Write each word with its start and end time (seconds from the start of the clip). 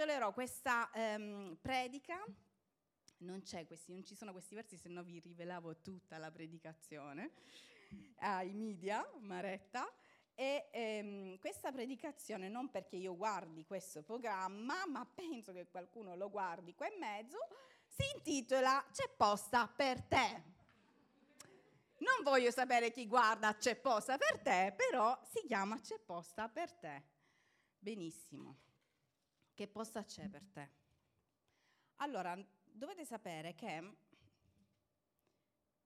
intitolerò 0.00 0.32
questa 0.32 0.90
ehm, 0.94 1.58
predica, 1.60 2.24
non, 3.18 3.42
questi, 3.66 3.92
non, 3.92 4.02
ci 4.02 4.14
sono 4.14 4.32
questi 4.32 4.54
versi, 4.54 4.78
se 4.78 4.88
no 4.88 5.02
vi 5.02 5.20
rivelavo 5.20 5.76
tutta 5.82 6.16
la 6.16 6.30
predicazione 6.30 7.32
ai 8.20 8.54
media, 8.54 9.06
Maretta, 9.18 9.92
e 10.34 10.70
ehm, 10.72 11.38
questa 11.38 11.70
predicazione 11.70 12.48
non 12.48 12.70
perché 12.70 12.96
io 12.96 13.14
guardi 13.14 13.66
questo 13.66 14.02
programma, 14.02 14.86
ma 14.86 15.04
penso 15.04 15.52
che 15.52 15.66
qualcuno 15.68 16.16
lo 16.16 16.30
guardi 16.30 16.74
qua 16.74 16.88
in 16.88 16.98
mezzo, 16.98 17.36
si 17.86 18.04
intitola 18.14 18.82
C'è 18.90 19.10
posta 19.14 19.68
per 19.68 20.00
te. 20.00 20.42
Non 21.98 22.22
voglio 22.22 22.50
sapere 22.50 22.90
chi 22.90 23.06
guarda 23.06 23.54
C'è 23.54 23.76
posta 23.76 24.16
per 24.16 24.38
te, 24.38 24.72
però 24.74 25.20
si 25.30 25.46
chiama 25.46 25.78
C'è 25.78 25.98
posta 25.98 26.48
per 26.48 26.72
te. 26.72 27.02
Benissimo. 27.78 28.69
Che 29.60 29.68
posta 29.68 30.02
c'è 30.02 30.26
per 30.26 30.46
te? 30.46 30.70
Allora, 31.96 32.34
dovete 32.64 33.04
sapere 33.04 33.54
che 33.54 33.94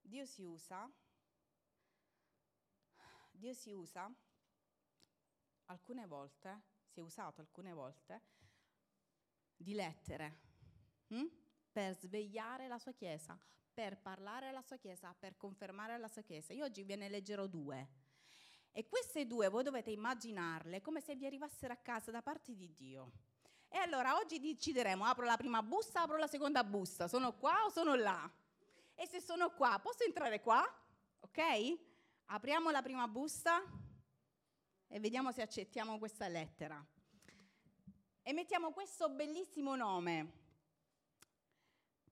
Dio 0.01 0.25
si 0.27 0.45
usa, 0.45 0.89
Dio 3.33 3.53
si 3.53 3.73
usa 3.73 4.09
alcune 5.65 6.07
volte, 6.07 6.63
si 6.87 7.01
è 7.01 7.03
usato 7.03 7.41
alcune 7.41 7.73
volte, 7.73 8.23
di 9.57 9.75
lettere 9.75 10.39
hm? 11.09 11.27
per 11.73 11.99
svegliare 11.99 12.69
la 12.69 12.79
sua 12.79 12.93
Chiesa, 12.93 13.37
per 13.73 13.99
parlare 14.01 14.51
alla 14.51 14.63
sua 14.63 14.77
Chiesa, 14.77 15.13
per 15.19 15.37
confermare 15.37 15.99
la 15.99 16.07
sua 16.07 16.23
Chiesa. 16.23 16.53
Io 16.53 16.65
oggi 16.65 16.85
ve 16.85 16.95
ne 16.95 17.09
leggerò 17.09 17.49
due. 17.49 17.89
E 18.71 18.87
queste 18.87 19.27
due 19.27 19.49
voi 19.49 19.65
dovete 19.65 19.91
immaginarle 19.91 20.81
come 20.81 21.01
se 21.01 21.17
vi 21.17 21.27
arrivassero 21.27 21.73
a 21.73 21.79
casa 21.79 22.13
da 22.13 22.23
parte 22.23 22.55
di 22.55 22.73
Dio. 22.73 23.33
E 23.75 23.79
allora 23.79 24.15
oggi 24.15 24.39
decideremo, 24.39 25.05
apro 25.05 25.25
la 25.25 25.37
prima 25.37 25.61
busta, 25.61 26.03
apro 26.03 26.17
la 26.17 26.29
seconda 26.29 26.63
busta, 26.63 27.09
sono 27.09 27.35
qua 27.35 27.65
o 27.65 27.71
sono 27.71 27.97
là? 27.97 28.31
E 28.95 29.05
se 29.09 29.21
sono 29.21 29.51
qua, 29.51 29.81
posso 29.83 30.05
entrare 30.05 30.41
qua? 30.41 30.65
Ok? 31.19 31.77
Apriamo 32.27 32.71
la 32.71 32.83
prima 32.83 33.09
busta 33.09 33.65
e 34.87 35.01
vediamo 35.01 35.33
se 35.33 35.43
accettiamo 35.43 35.99
questa 35.99 36.29
lettera. 36.29 36.81
E 38.23 38.33
mettiamo 38.33 38.71
questo 38.71 39.09
bellissimo 39.09 39.75
nome. 39.75 40.31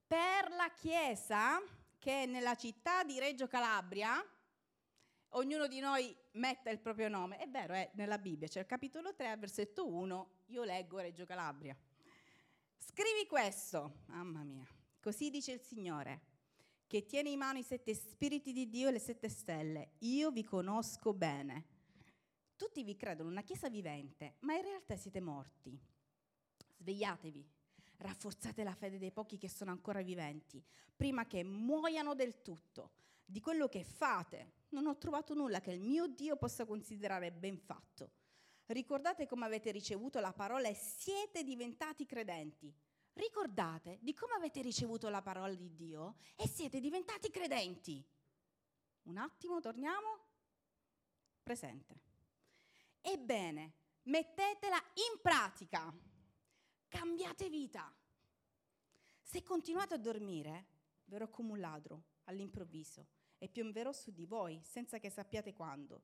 Per 0.05 0.51
la 0.57 0.69
chiesa 0.75 1.63
che 1.97 2.25
è 2.25 2.27
nella 2.27 2.57
città 2.57 3.05
di 3.05 3.21
Reggio 3.21 3.47
Calabria, 3.47 4.21
ognuno 5.29 5.69
di 5.69 5.79
noi 5.79 6.13
metta 6.33 6.70
il 6.70 6.78
proprio 6.78 7.08
nome. 7.08 7.38
È 7.38 7.48
vero, 7.48 7.75
è 7.75 7.91
nella 7.94 8.19
Bibbia, 8.19 8.48
c'è 8.48 8.61
il 8.61 8.66
capitolo 8.66 9.14
3, 9.14 9.36
versetto 9.36 9.86
1, 9.86 10.30
io 10.47 10.64
leggo 10.64 10.98
Reggio 10.98 11.25
Calabria. 11.25 11.77
Scrivi 12.77 13.27
questo, 13.27 14.02
mamma 14.06 14.42
mia, 14.42 14.66
così 15.00 15.30
dice 15.30 15.53
il 15.53 15.60
Signore, 15.60 16.20
che 16.86 17.06
tiene 17.06 17.30
in 17.30 17.38
mano 17.38 17.58
i 17.58 17.62
sette 17.62 17.94
spiriti 17.94 18.53
di 18.53 18.69
Dio 18.69 18.88
e 18.88 18.92
le 18.92 18.98
sette 18.98 19.28
stelle. 19.28 19.92
Io 20.00 20.30
vi 20.30 20.44
conosco 20.44 21.14
bene 21.14 21.72
tutti 22.62 22.84
vi 22.84 22.94
credono 22.94 23.28
una 23.28 23.42
chiesa 23.42 23.69
vivente, 23.69 24.36
ma 24.42 24.55
in 24.55 24.62
realtà 24.62 24.94
siete 24.94 25.20
morti. 25.20 25.77
Svegliatevi, 26.77 27.44
rafforzate 27.97 28.62
la 28.62 28.72
fede 28.77 28.98
dei 28.98 29.10
pochi 29.10 29.36
che 29.36 29.48
sono 29.48 29.72
ancora 29.72 30.00
viventi, 30.00 30.62
prima 30.94 31.27
che 31.27 31.42
muoiano 31.42 32.14
del 32.14 32.41
tutto. 32.41 32.92
Di 33.33 33.41
quello 33.41 33.66
che 33.66 33.83
fate, 33.83 34.66
non 34.72 34.87
ho 34.87 34.98
trovato 34.98 35.32
nulla 35.32 35.62
che 35.62 35.70
il 35.70 35.81
mio 35.81 36.06
Dio 36.06 36.37
possa 36.37 36.66
considerare 36.66 37.32
ben 37.32 37.56
fatto. 37.56 38.10
Ricordate 38.66 39.26
come 39.26 39.47
avete 39.47 39.70
ricevuto 39.70 40.20
la 40.20 40.34
parola 40.34 40.69
e 40.69 40.75
siete 40.75 41.42
diventati 41.42 42.04
credenti. 42.04 42.71
Ricordate 43.15 43.97
di 44.03 44.12
come 44.12 44.34
avete 44.34 44.60
ricevuto 44.60 45.09
la 45.09 45.22
parola 45.22 45.54
di 45.54 45.75
Dio 45.75 46.16
e 46.37 46.47
siete 46.47 46.78
diventati 46.78 47.31
credenti. 47.31 48.06
Un 49.04 49.16
attimo, 49.16 49.60
torniamo. 49.60 50.26
Presente. 51.42 52.00
Ebbene, 53.00 53.72
mettetela 54.03 54.76
in 54.76 55.22
pratica. 55.22 55.91
Cambiate 56.87 57.48
vita. 57.48 57.91
Se 59.22 59.42
continuate 59.42 59.94
a 59.94 59.98
dormire, 59.98 60.66
verrò 61.06 61.31
come 61.31 61.53
un 61.53 61.60
ladro 61.60 62.03
all'improvviso 62.25 63.21
e 63.42 63.48
piomberò 63.48 63.91
su 63.91 64.12
di 64.12 64.25
voi 64.25 64.60
senza 64.62 65.00
che 65.00 65.10
sappiate 65.10 65.53
quando. 65.53 66.03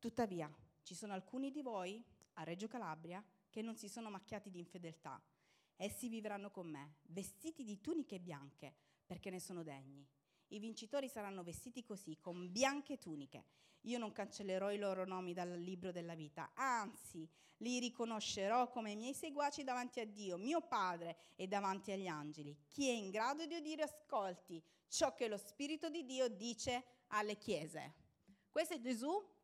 Tuttavia, 0.00 0.52
ci 0.82 0.96
sono 0.96 1.12
alcuni 1.12 1.52
di 1.52 1.62
voi 1.62 2.04
a 2.34 2.42
Reggio 2.42 2.66
Calabria 2.66 3.24
che 3.48 3.62
non 3.62 3.76
si 3.76 3.88
sono 3.88 4.10
macchiati 4.10 4.50
di 4.50 4.58
infedeltà. 4.58 5.22
Essi 5.76 6.08
vivranno 6.08 6.50
con 6.50 6.66
me, 6.66 6.96
vestiti 7.02 7.62
di 7.62 7.80
tuniche 7.80 8.18
bianche, 8.18 8.74
perché 9.06 9.30
ne 9.30 9.38
sono 9.38 9.62
degni. 9.62 10.04
I 10.48 10.58
vincitori 10.58 11.08
saranno 11.08 11.44
vestiti 11.44 11.84
così, 11.84 12.18
con 12.18 12.50
bianche 12.50 12.98
tuniche, 12.98 13.44
io 13.82 13.98
non 13.98 14.10
cancellerò 14.10 14.72
i 14.72 14.78
loro 14.78 15.06
nomi 15.06 15.32
dal 15.32 15.50
libro 15.60 15.92
della 15.92 16.16
vita, 16.16 16.50
anzi 16.54 17.28
li 17.58 17.78
riconoscerò 17.78 18.68
come 18.68 18.96
miei 18.96 19.14
seguaci 19.14 19.62
davanti 19.62 20.00
a 20.00 20.06
Dio, 20.06 20.36
mio 20.36 20.60
Padre, 20.62 21.16
e 21.36 21.46
davanti 21.46 21.92
agli 21.92 22.08
angeli. 22.08 22.56
Chi 22.68 22.88
è 22.88 22.92
in 22.92 23.10
grado 23.10 23.46
di 23.46 23.54
udire 23.54 23.84
ascolti 23.84 24.60
ciò 24.88 25.14
che 25.14 25.28
lo 25.28 25.36
Spirito 25.36 25.88
di 25.88 26.04
Dio 26.04 26.28
dice 26.28 26.84
alle 27.08 27.36
chiese. 27.36 27.94
Questo 28.50 28.74
è 28.74 28.80
Gesù 28.80 29.34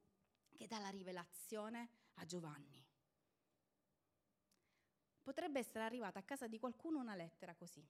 che 0.57 0.67
dà 0.67 0.79
la 0.79 0.89
rivelazione 0.89 1.89
a 2.15 2.25
Giovanni. 2.25 2.85
Potrebbe 5.23 5.61
essere 5.61 5.85
arrivata 5.85 6.19
a 6.19 6.23
casa 6.23 6.49
di 6.49 6.59
qualcuno 6.59 6.99
una 6.99 7.15
lettera 7.15 7.55
così. 7.55 7.87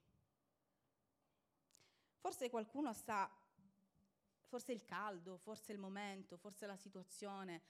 Forse 2.18 2.50
qualcuno 2.50 2.92
sta 2.92 3.30
forse 4.52 4.72
il 4.72 4.84
caldo, 4.84 5.38
forse 5.38 5.72
il 5.72 5.78
momento, 5.78 6.36
forse 6.36 6.66
la 6.66 6.76
situazione, 6.76 7.62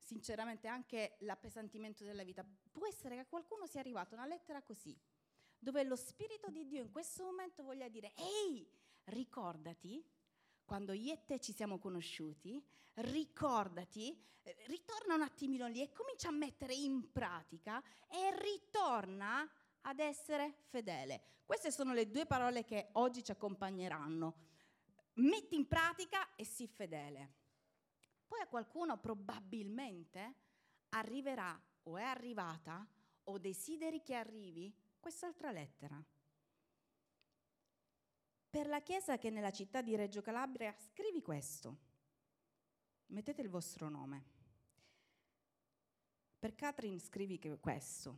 sinceramente 0.00 0.66
anche 0.66 1.16
l'appesantimento 1.20 2.02
della 2.02 2.24
vita. 2.24 2.44
Può 2.72 2.86
essere 2.88 3.14
che 3.14 3.20
a 3.20 3.26
qualcuno 3.26 3.66
sia 3.66 3.78
arrivata 3.78 4.16
una 4.16 4.26
lettera 4.26 4.60
così, 4.60 4.98
dove 5.56 5.84
lo 5.84 5.94
Spirito 5.94 6.50
di 6.50 6.66
Dio 6.66 6.82
in 6.82 6.90
questo 6.90 7.22
momento 7.22 7.62
voglia 7.62 7.88
dire, 7.88 8.12
ehi, 8.16 8.68
ricordati, 9.06 10.04
quando 10.64 10.92
io 10.92 11.12
e 11.12 11.24
te 11.24 11.40
ci 11.40 11.52
siamo 11.52 11.78
conosciuti, 11.78 12.62
ricordati, 12.94 14.16
ritorna 14.66 15.14
un 15.14 15.22
attimino 15.22 15.66
lì 15.66 15.82
e 15.82 15.92
comincia 15.92 16.28
a 16.28 16.32
mettere 16.32 16.74
in 16.74 17.10
pratica 17.10 17.82
e 18.08 18.36
ritorna 18.40 19.48
ad 19.82 19.98
essere 19.98 20.54
fedele. 20.68 21.22
Queste 21.44 21.70
sono 21.70 21.92
le 21.92 22.10
due 22.10 22.26
parole 22.26 22.64
che 22.64 22.88
oggi 22.92 23.22
ci 23.22 23.30
accompagneranno 23.30 24.52
metti 25.14 25.54
in 25.54 25.68
pratica 25.68 26.34
e 26.34 26.44
sii 26.44 26.66
fedele. 26.66 27.34
Poi 28.26 28.40
a 28.40 28.48
qualcuno 28.48 28.98
probabilmente 28.98 30.34
arriverà 30.90 31.60
o 31.84 31.98
è 31.98 32.02
arrivata 32.02 32.86
o 33.24 33.38
desideri 33.38 34.02
che 34.02 34.14
arrivi 34.14 34.74
quest'altra 34.98 35.50
lettera. 35.50 36.02
Per 38.54 38.68
la 38.68 38.82
chiesa 38.82 39.18
che 39.18 39.26
è 39.26 39.30
nella 39.32 39.50
città 39.50 39.82
di 39.82 39.96
Reggio 39.96 40.22
Calabria 40.22 40.72
scrivi 40.78 41.20
questo. 41.20 41.76
Mettete 43.06 43.42
il 43.42 43.48
vostro 43.48 43.88
nome. 43.88 44.24
Per 46.38 46.54
Catherine 46.54 47.00
scrivi 47.00 47.40
questo. 47.58 48.16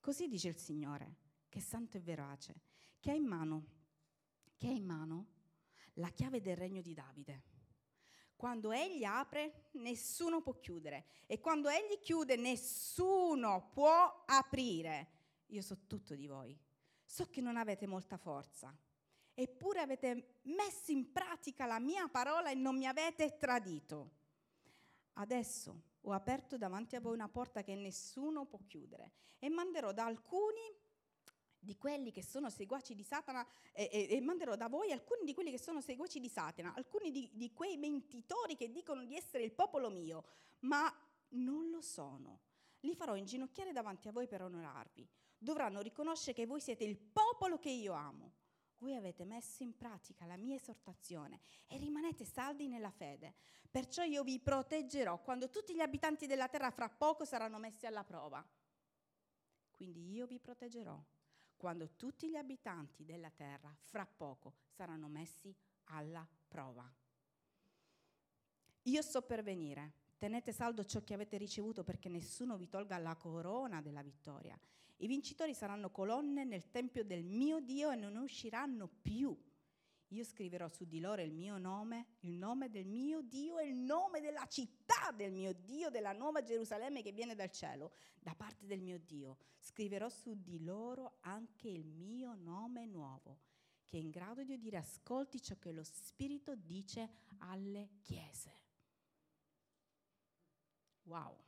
Così 0.00 0.28
dice 0.28 0.48
il 0.48 0.58
Signore, 0.58 1.14
che 1.48 1.60
è 1.60 1.62
santo 1.62 1.96
e 1.96 2.00
verace, 2.00 2.60
che 3.00 3.10
ha 3.10 3.14
in 3.14 3.24
mano, 3.24 3.64
che 4.54 4.66
ha 4.66 4.70
in 4.70 4.84
mano 4.84 5.26
la 5.94 6.10
chiave 6.10 6.42
del 6.42 6.58
regno 6.58 6.82
di 6.82 6.92
Davide. 6.92 7.42
Quando 8.36 8.70
egli 8.70 9.04
apre, 9.04 9.70
nessuno 9.76 10.42
può 10.42 10.58
chiudere. 10.60 11.06
E 11.24 11.40
quando 11.40 11.70
egli 11.70 11.98
chiude, 12.02 12.36
nessuno 12.36 13.70
può 13.72 14.24
aprire. 14.26 15.08
Io 15.46 15.62
so 15.62 15.86
tutto 15.86 16.14
di 16.14 16.26
voi. 16.26 16.54
So 17.02 17.30
che 17.30 17.40
non 17.40 17.56
avete 17.56 17.86
molta 17.86 18.18
forza. 18.18 18.78
Eppure 19.40 19.78
avete 19.78 20.40
messo 20.46 20.90
in 20.90 21.12
pratica 21.12 21.64
la 21.64 21.78
mia 21.78 22.08
parola 22.08 22.50
e 22.50 22.56
non 22.56 22.76
mi 22.76 22.88
avete 22.88 23.36
tradito. 23.36 24.10
Adesso 25.12 25.82
ho 26.00 26.10
aperto 26.10 26.58
davanti 26.58 26.96
a 26.96 27.00
voi 27.00 27.12
una 27.12 27.28
porta 27.28 27.62
che 27.62 27.76
nessuno 27.76 28.46
può 28.46 28.58
chiudere 28.66 29.12
e 29.38 29.48
manderò 29.48 29.92
da 29.92 30.06
alcuni 30.06 30.76
di 31.56 31.76
quelli 31.76 32.10
che 32.10 32.24
sono 32.24 32.50
seguaci 32.50 32.96
di 32.96 33.04
Satana 33.04 33.46
e, 33.72 33.88
e, 33.92 34.08
e, 34.10 34.20
manderò 34.20 34.56
da 34.56 34.68
voi 34.68 34.90
alcuni 34.90 35.22
di 35.22 35.34
quelli 35.34 35.52
che 35.52 35.58
sono 35.60 35.80
seguaci 35.80 36.18
di 36.18 36.28
Satana, 36.28 36.74
alcuni 36.74 37.12
di, 37.12 37.30
di 37.32 37.52
quei 37.52 37.76
mentitori 37.76 38.56
che 38.56 38.72
dicono 38.72 39.04
di 39.04 39.14
essere 39.14 39.44
il 39.44 39.52
popolo 39.52 39.88
mio, 39.88 40.24
ma 40.62 40.92
non 41.34 41.70
lo 41.70 41.80
sono. 41.80 42.40
Li 42.80 42.96
farò 42.96 43.14
inginocchiare 43.14 43.70
davanti 43.70 44.08
a 44.08 44.12
voi 44.12 44.26
per 44.26 44.42
onorarvi. 44.42 45.08
Dovranno 45.38 45.80
riconoscere 45.80 46.32
che 46.32 46.44
voi 46.44 46.60
siete 46.60 46.82
il 46.82 46.96
popolo 46.96 47.60
che 47.60 47.70
io 47.70 47.92
amo. 47.92 48.46
Voi 48.78 48.94
avete 48.94 49.24
messo 49.24 49.62
in 49.62 49.76
pratica 49.76 50.24
la 50.24 50.36
mia 50.36 50.54
esortazione 50.54 51.40
e 51.66 51.76
rimanete 51.78 52.24
saldi 52.24 52.68
nella 52.68 52.90
fede. 52.90 53.34
Perciò 53.70 54.02
io 54.04 54.22
vi 54.22 54.38
proteggerò 54.38 55.20
quando 55.20 55.50
tutti 55.50 55.74
gli 55.74 55.80
abitanti 55.80 56.26
della 56.26 56.48
terra 56.48 56.70
fra 56.70 56.88
poco 56.88 57.24
saranno 57.24 57.58
messi 57.58 57.86
alla 57.86 58.04
prova 58.04 58.44
quindi 59.78 60.10
io 60.10 60.26
vi 60.26 60.40
proteggerò 60.40 61.00
quando 61.56 61.90
tutti 61.94 62.28
gli 62.28 62.34
abitanti 62.34 63.04
della 63.04 63.30
terra 63.30 63.72
fra 63.78 64.04
poco 64.04 64.56
saranno 64.66 65.06
messi 65.06 65.54
alla 65.84 66.26
prova. 66.48 66.92
Io 68.82 69.02
sto 69.02 69.22
per 69.22 69.44
venire, 69.44 69.92
tenete 70.18 70.50
saldo 70.50 70.84
ciò 70.84 71.04
che 71.04 71.14
avete 71.14 71.36
ricevuto 71.36 71.84
perché 71.84 72.08
nessuno 72.08 72.56
vi 72.56 72.68
tolga 72.68 72.98
la 72.98 73.14
corona 73.14 73.80
della 73.80 74.02
vittoria. 74.02 74.58
I 75.00 75.06
vincitori 75.06 75.54
saranno 75.54 75.90
colonne 75.90 76.44
nel 76.44 76.70
tempio 76.70 77.04
del 77.04 77.24
mio 77.24 77.60
Dio 77.60 77.90
e 77.90 77.96
non 77.96 78.16
usciranno 78.16 78.88
più. 78.88 79.36
Io 80.12 80.24
scriverò 80.24 80.68
su 80.68 80.86
di 80.86 81.00
loro 81.00 81.20
il 81.22 81.32
mio 81.32 81.58
nome, 81.58 82.16
il 82.20 82.32
nome 82.32 82.70
del 82.70 82.86
mio 82.86 83.20
Dio 83.20 83.58
e 83.58 83.68
il 83.68 83.76
nome 83.76 84.20
della 84.20 84.46
città 84.46 85.12
del 85.14 85.32
mio 85.32 85.52
Dio, 85.52 85.90
della 85.90 86.12
nuova 86.12 86.42
Gerusalemme 86.42 87.02
che 87.02 87.12
viene 87.12 87.34
dal 87.34 87.50
cielo, 87.50 87.92
da 88.18 88.34
parte 88.34 88.66
del 88.66 88.80
mio 88.80 88.98
Dio. 88.98 89.36
Scriverò 89.58 90.08
su 90.08 90.40
di 90.40 90.64
loro 90.64 91.18
anche 91.20 91.68
il 91.68 91.84
mio 91.84 92.34
nome 92.34 92.86
nuovo, 92.86 93.40
che 93.84 93.98
è 93.98 94.00
in 94.00 94.10
grado 94.10 94.42
di 94.44 94.54
udire 94.54 94.78
ascolti 94.78 95.42
ciò 95.42 95.56
che 95.58 95.72
lo 95.72 95.84
Spirito 95.84 96.54
dice 96.54 97.10
alle 97.38 97.90
chiese. 98.00 98.52
Wow. 101.02 101.47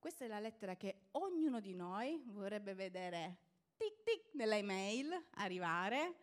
Questa 0.00 0.24
è 0.24 0.28
la 0.28 0.40
lettera 0.40 0.76
che 0.76 1.08
ognuno 1.10 1.60
di 1.60 1.74
noi 1.74 2.22
vorrebbe 2.28 2.72
vedere 2.72 3.36
tic 3.76 4.02
tic 4.02 4.32
nella 4.32 4.56
email 4.56 5.26
arrivare, 5.32 6.14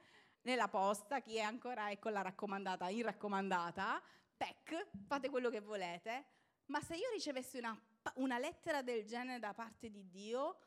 nella 0.42 0.68
posta, 0.68 1.22
chi 1.22 1.36
è 1.36 1.42
ancora 1.42 1.96
con 2.00 2.12
la 2.12 2.24
raccomandata, 2.24 2.90
in 2.90 3.04
raccomandata, 3.04 4.02
PEC, 4.36 4.88
fate 5.06 5.30
quello 5.30 5.52
che 5.52 5.60
volete, 5.60 6.26
ma 6.66 6.82
se 6.82 6.96
io 6.96 7.08
ricevessi 7.12 7.60
una, 7.60 7.80
una 8.16 8.40
lettera 8.40 8.82
del 8.82 9.06
genere 9.06 9.38
da 9.38 9.54
parte 9.54 9.92
di 9.92 10.10
Dio, 10.10 10.58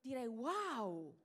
direi 0.00 0.26
wow! 0.26 1.16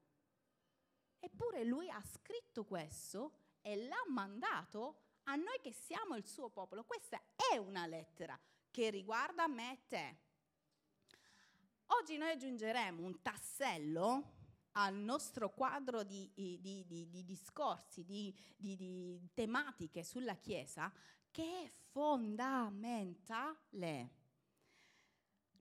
Eppure 1.18 1.64
lui 1.64 1.90
ha 1.90 2.02
scritto 2.04 2.64
questo 2.64 3.32
e 3.62 3.76
l'ha 3.76 4.04
mandato 4.08 4.98
a 5.24 5.36
noi 5.36 5.60
che 5.64 5.74
siamo 5.74 6.16
il 6.16 6.28
suo 6.28 6.50
popolo. 6.50 6.84
Questa 6.84 7.20
è 7.52 7.58
una 7.58 7.88
lettera 7.88 8.40
che 8.70 8.92
riguarda 8.92 9.48
me 9.48 9.72
e 9.72 9.80
te. 9.88 10.18
Oggi 12.00 12.16
noi 12.18 12.32
aggiungeremo 12.32 13.04
un 13.04 13.22
tassello 13.22 14.40
al 14.74 14.96
nostro 14.96 15.54
quadro 15.54 16.04
di, 16.04 16.32
di, 16.34 16.58
di, 16.62 17.10
di 17.10 17.26
discorsi, 17.26 18.06
di, 18.06 18.34
tematiche 19.34 20.02
sulla 20.04 20.36
Chiesa 20.36 20.90
che 21.30 21.64
è 21.64 21.70
fondamentale. 21.92 24.10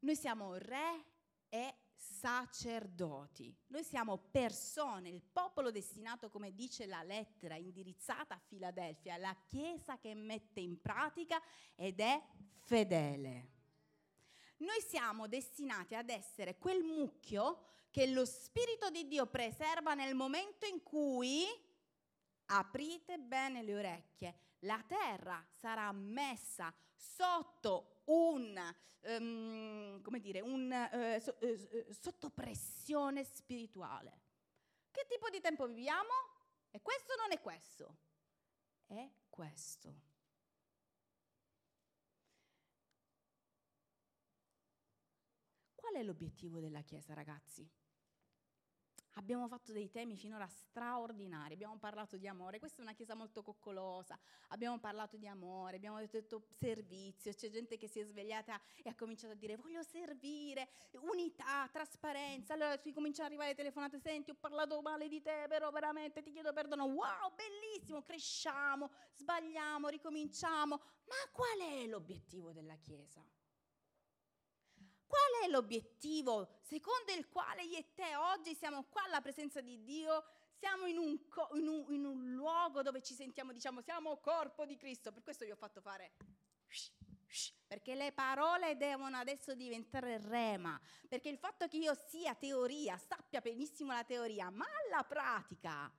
Noi 0.00 0.15
siamo 0.15 0.55
re 0.55 1.05
e 1.49 1.75
sacerdoti. 1.97 3.53
Noi 3.67 3.82
siamo 3.82 4.17
persone, 4.17 5.09
il 5.09 5.23
popolo 5.23 5.73
destinato, 5.73 6.31
come 6.31 6.55
dice 6.55 6.87
la 6.87 7.03
lettera 7.03 7.56
indirizzata 7.56 8.37
a 8.37 8.41
Filadelfia, 8.47 9.17
la 9.17 9.37
Chiesa 9.47 9.99
che 9.99 10.15
mette 10.15 10.61
in 10.61 10.81
pratica 10.81 11.43
ed 11.75 11.99
è 11.99 12.23
fedele. 12.61 13.59
Noi 14.61 14.81
siamo 14.83 15.27
destinati 15.27 15.95
ad 15.95 16.11
essere 16.11 16.59
quel 16.59 16.83
mucchio 16.83 17.69
che 17.91 18.07
lo 18.07 18.25
Spirito 18.27 18.91
di 18.91 19.09
Dio 19.09 19.27
preserva 19.27 19.95
nel 19.95 20.15
momento 20.15 20.67
in 20.67 20.83
cui 20.83 21.47
aprite 22.47 23.19
bene 23.19 23.62
le 23.62 23.75
orecchie. 23.75 24.39
La 24.61 24.83
terra 24.87 25.43
sarà 25.51 25.91
messa 25.93 26.73
sotto 26.95 28.03
un, 28.07 28.75
um, 29.01 30.03
come 30.03 30.21
dire, 30.21 30.41
un, 30.41 30.71
uh, 30.71 31.21
so, 31.21 31.37
uh, 31.41 31.93
sotto 31.93 32.29
pressione 32.29 33.25
spirituale. 33.25 34.21
Che 34.91 35.06
tipo 35.09 35.31
di 35.31 35.41
tempo 35.41 35.67
viviamo? 35.67 36.13
È 36.69 36.83
questo 36.83 37.15
non 37.17 37.33
è 37.33 37.41
questo? 37.41 37.97
È 38.87 39.11
questo. 39.31 40.10
Qual 45.91 46.03
è 46.03 46.07
l'obiettivo 46.07 46.61
della 46.61 46.83
Chiesa, 46.83 47.15
ragazzi? 47.15 47.69
Abbiamo 49.15 49.49
fatto 49.49 49.73
dei 49.73 49.91
temi 49.91 50.17
finora 50.17 50.47
straordinari, 50.47 51.55
abbiamo 51.55 51.79
parlato 51.79 52.17
di 52.17 52.29
amore, 52.29 52.61
questa 52.61 52.79
è 52.79 52.83
una 52.83 52.93
chiesa 52.93 53.17
molto 53.17 53.43
coccolosa, 53.43 54.17
abbiamo 54.51 54.79
parlato 54.79 55.17
di 55.17 55.27
amore, 55.27 55.75
abbiamo 55.75 55.99
detto 56.07 56.47
servizio, 56.61 57.33
c'è 57.33 57.51
gente 57.51 57.77
che 57.77 57.89
si 57.89 57.99
è 57.99 58.05
svegliata 58.05 58.61
e 58.85 58.89
ha 58.89 58.95
cominciato 58.95 59.33
a 59.33 59.37
dire 59.37 59.57
voglio 59.57 59.83
servire, 59.83 60.69
unità, 61.01 61.69
trasparenza, 61.73 62.55
allora 62.55 62.79
ti 62.79 62.93
cominciano 62.93 63.25
ad 63.25 63.33
arrivare 63.33 63.51
le 63.51 63.57
telefonate, 63.57 63.99
senti 63.99 64.31
ho 64.31 64.37
parlato 64.39 64.81
male 64.81 65.09
di 65.09 65.21
te, 65.21 65.47
però 65.49 65.73
veramente 65.73 66.23
ti 66.23 66.31
chiedo 66.31 66.53
perdono, 66.53 66.85
wow, 66.85 67.35
bellissimo, 67.35 68.01
cresciamo, 68.03 68.93
sbagliamo, 69.17 69.89
ricominciamo, 69.89 70.77
ma 70.77 71.31
qual 71.33 71.59
è 71.59 71.85
l'obiettivo 71.89 72.53
della 72.53 72.77
chiesa? 72.77 73.27
Qual 75.11 75.43
è 75.43 75.49
l'obiettivo 75.51 76.61
secondo 76.62 77.11
il 77.11 77.29
quale 77.29 77.65
io 77.65 77.79
e 77.79 77.95
te 77.97 78.15
oggi 78.15 78.55
siamo 78.55 78.85
qua 78.85 79.03
alla 79.03 79.21
presenza 79.21 79.61
di 79.61 79.83
Dio? 79.83 80.25
Siamo 80.57 80.87
in 80.87 80.99
un, 80.99 81.27
co- 81.27 81.49
in 81.55 81.67
un, 81.67 81.85
in 81.89 82.05
un 82.05 82.33
luogo 82.33 82.83
dove 82.83 83.03
ci 83.03 83.15
sentiamo, 83.15 83.51
diciamo, 83.51 83.81
siamo 83.81 84.19
corpo 84.19 84.65
di 84.65 84.77
Cristo. 84.77 85.11
Per 85.11 85.25
questo 85.25 85.45
vi 85.45 85.51
ho 85.51 85.57
fatto 85.57 85.81
fare 85.81 86.12
perché 87.67 87.97
le 87.97 88.12
parole 88.12 88.77
devono 88.77 89.17
adesso 89.17 89.55
diventare 89.55 90.19
rema, 90.19 90.81
perché 91.09 91.29
il 91.29 91.39
fatto 91.39 91.67
che 91.67 91.77
io 91.77 91.95
sia 92.09 92.35
teoria, 92.35 92.97
sappia 92.97 93.41
benissimo 93.41 93.93
la 93.93 94.05
teoria, 94.05 94.49
ma 94.51 94.67
la 94.91 95.03
pratica 95.05 95.93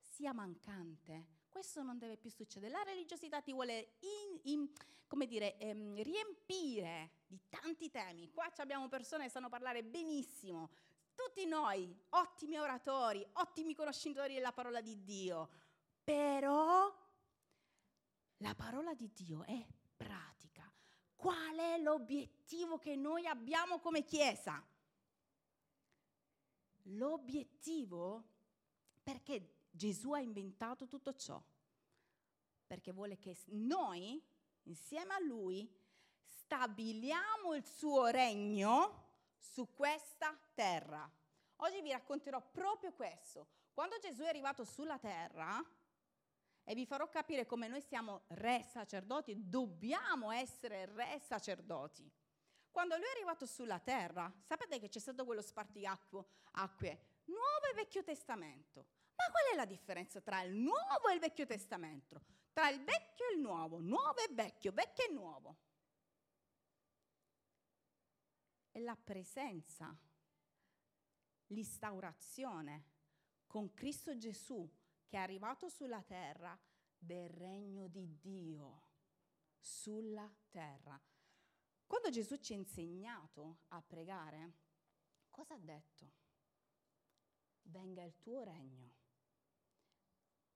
sia 0.00 0.32
mancante, 0.32 1.35
questo 1.56 1.82
non 1.82 1.96
deve 1.96 2.18
più 2.18 2.28
succedere. 2.28 2.70
La 2.70 2.82
religiosità 2.82 3.40
ti 3.40 3.50
vuole 3.50 3.94
in, 4.00 4.40
in, 4.42 5.26
dire, 5.26 5.56
ehm, 5.56 6.02
riempire 6.02 7.12
di 7.26 7.40
tanti 7.48 7.88
temi. 7.88 8.30
Qua 8.30 8.52
abbiamo 8.58 8.88
persone 8.88 9.24
che 9.24 9.30
sanno 9.30 9.48
parlare 9.48 9.82
benissimo. 9.82 10.68
Tutti 11.14 11.46
noi, 11.46 11.98
ottimi 12.10 12.58
oratori, 12.58 13.26
ottimi 13.32 13.74
conoscitori 13.74 14.34
della 14.34 14.52
parola 14.52 14.82
di 14.82 15.02
Dio. 15.02 15.48
Però 16.04 16.94
la 18.36 18.54
parola 18.54 18.92
di 18.92 19.10
Dio 19.14 19.42
è 19.44 19.66
pratica. 19.96 20.70
Qual 21.14 21.56
è 21.56 21.78
l'obiettivo 21.78 22.76
che 22.76 22.96
noi 22.96 23.26
abbiamo 23.26 23.78
come 23.78 24.04
Chiesa? 24.04 24.62
L'obiettivo, 26.82 28.24
perché 29.02 29.54
Gesù 29.70 30.12
ha 30.12 30.20
inventato 30.20 30.86
tutto 30.86 31.14
ciò 31.14 31.42
perché 32.66 32.92
vuole 32.92 33.18
che 33.18 33.36
noi, 33.46 34.22
insieme 34.64 35.14
a 35.14 35.20
Lui, 35.20 35.70
stabiliamo 36.24 37.54
il 37.54 37.64
suo 37.64 38.06
regno 38.06 39.04
su 39.38 39.72
questa 39.72 40.36
terra. 40.54 41.10
Oggi 41.56 41.80
vi 41.80 41.92
racconterò 41.92 42.40
proprio 42.50 42.92
questo. 42.92 43.48
Quando 43.72 43.98
Gesù 43.98 44.22
è 44.22 44.28
arrivato 44.28 44.64
sulla 44.64 44.98
terra, 44.98 45.64
e 46.68 46.74
vi 46.74 46.84
farò 46.84 47.08
capire 47.08 47.46
come 47.46 47.68
noi 47.68 47.80
siamo 47.80 48.24
re 48.28 48.64
sacerdoti, 48.68 49.48
dobbiamo 49.48 50.32
essere 50.32 50.86
re 50.86 51.20
sacerdoti. 51.20 52.10
Quando 52.72 52.96
lui 52.96 53.06
è 53.06 53.10
arrivato 53.10 53.46
sulla 53.46 53.78
terra, 53.78 54.30
sapete 54.44 54.80
che 54.80 54.88
c'è 54.88 54.98
stato 54.98 55.24
quello 55.24 55.42
spartiacque, 55.42 56.24
Nuovo 57.26 57.66
e 57.70 57.74
Vecchio 57.74 58.02
Testamento. 58.02 58.86
Ma 59.16 59.30
qual 59.30 59.52
è 59.52 59.56
la 59.56 59.64
differenza 59.64 60.20
tra 60.20 60.42
il 60.42 60.54
Nuovo 60.54 61.08
e 61.10 61.14
il 61.14 61.20
Vecchio 61.20 61.46
Testamento? 61.46 62.22
Tra 62.52 62.70
il 62.70 62.82
vecchio 62.82 63.28
e 63.28 63.34
il 63.34 63.40
nuovo, 63.40 63.80
nuovo 63.80 64.16
e 64.16 64.32
vecchio, 64.32 64.72
vecchio 64.72 65.04
e 65.04 65.12
nuovo. 65.12 65.56
È 68.70 68.78
la 68.78 68.96
presenza, 68.96 69.94
l'instaurazione 71.48 72.84
con 73.46 73.72
Cristo 73.74 74.16
Gesù 74.16 74.68
che 75.06 75.16
è 75.16 75.20
arrivato 75.20 75.68
sulla 75.68 76.02
terra 76.02 76.58
del 76.98 77.28
regno 77.28 77.88
di 77.88 78.18
Dio 78.18 78.86
sulla 79.66 80.32
terra. 80.50 81.00
Quando 81.86 82.10
Gesù 82.10 82.36
ci 82.36 82.52
ha 82.52 82.56
insegnato 82.56 83.58
a 83.68 83.82
pregare, 83.82 84.54
cosa 85.30 85.54
ha 85.54 85.58
detto? 85.58 86.12
Venga 87.62 88.02
il 88.04 88.16
tuo 88.20 88.42
regno 88.42 88.95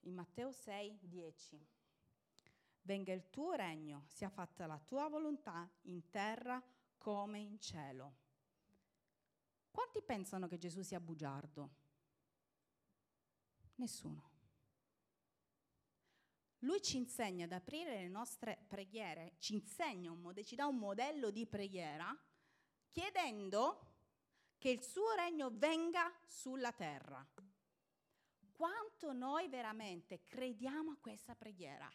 in 0.02 0.14
Matteo 0.14 0.52
6, 0.52 0.98
10. 1.02 1.66
Venga 2.82 3.12
il 3.12 3.28
tuo 3.30 3.52
regno, 3.52 4.04
sia 4.06 4.28
fatta 4.28 4.66
la 4.66 4.78
tua 4.78 5.08
volontà 5.08 5.68
in 5.82 6.08
terra 6.10 6.62
come 6.98 7.38
in 7.38 7.60
cielo. 7.60 8.16
Quanti 9.70 10.02
pensano 10.02 10.48
che 10.48 10.58
Gesù 10.58 10.82
sia 10.82 11.00
bugiardo? 11.00 11.70
Nessuno. 13.76 14.28
Lui 16.60 16.82
ci 16.82 16.96
insegna 16.96 17.44
ad 17.44 17.52
aprire 17.52 18.00
le 18.00 18.08
nostre 18.08 18.64
preghiere, 18.66 19.36
ci 19.38 19.54
insegna 19.54 20.10
un 20.10 20.34
ci 20.44 20.56
dà 20.56 20.66
un 20.66 20.76
modello 20.76 21.30
di 21.30 21.46
preghiera 21.46 22.14
chiedendo 22.90 23.86
che 24.58 24.68
il 24.68 24.82
suo 24.82 25.14
regno 25.14 25.50
venga 25.50 26.12
sulla 26.26 26.72
terra. 26.72 27.26
Quanto 28.60 29.14
noi 29.14 29.48
veramente 29.48 30.20
crediamo 30.22 30.90
a 30.90 30.96
questa 31.00 31.34
preghiera? 31.34 31.90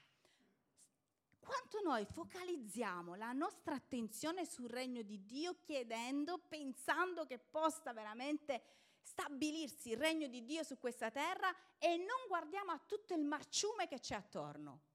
Quanto 1.40 1.80
noi 1.84 2.06
focalizziamo 2.06 3.14
la 3.14 3.34
nostra 3.34 3.76
attenzione 3.76 4.48
sul 4.48 4.68
regno 4.68 5.04
di 5.04 5.24
Dio 5.28 5.60
chiedendo, 5.60 6.40
pensando 6.40 7.28
che 7.28 7.38
possa 7.38 7.94
veramente 7.94 8.64
stabilirsi 9.04 9.92
il 9.92 9.98
regno 9.98 10.26
di 10.26 10.44
Dio 10.44 10.64
su 10.64 10.80
questa 10.80 11.12
terra 11.12 11.56
e 11.78 11.98
non 11.98 12.26
guardiamo 12.28 12.72
a 12.72 12.82
tutto 12.84 13.14
il 13.14 13.24
marciume 13.24 13.88
che 13.88 14.00
c'è 14.00 14.16
attorno. 14.16 14.95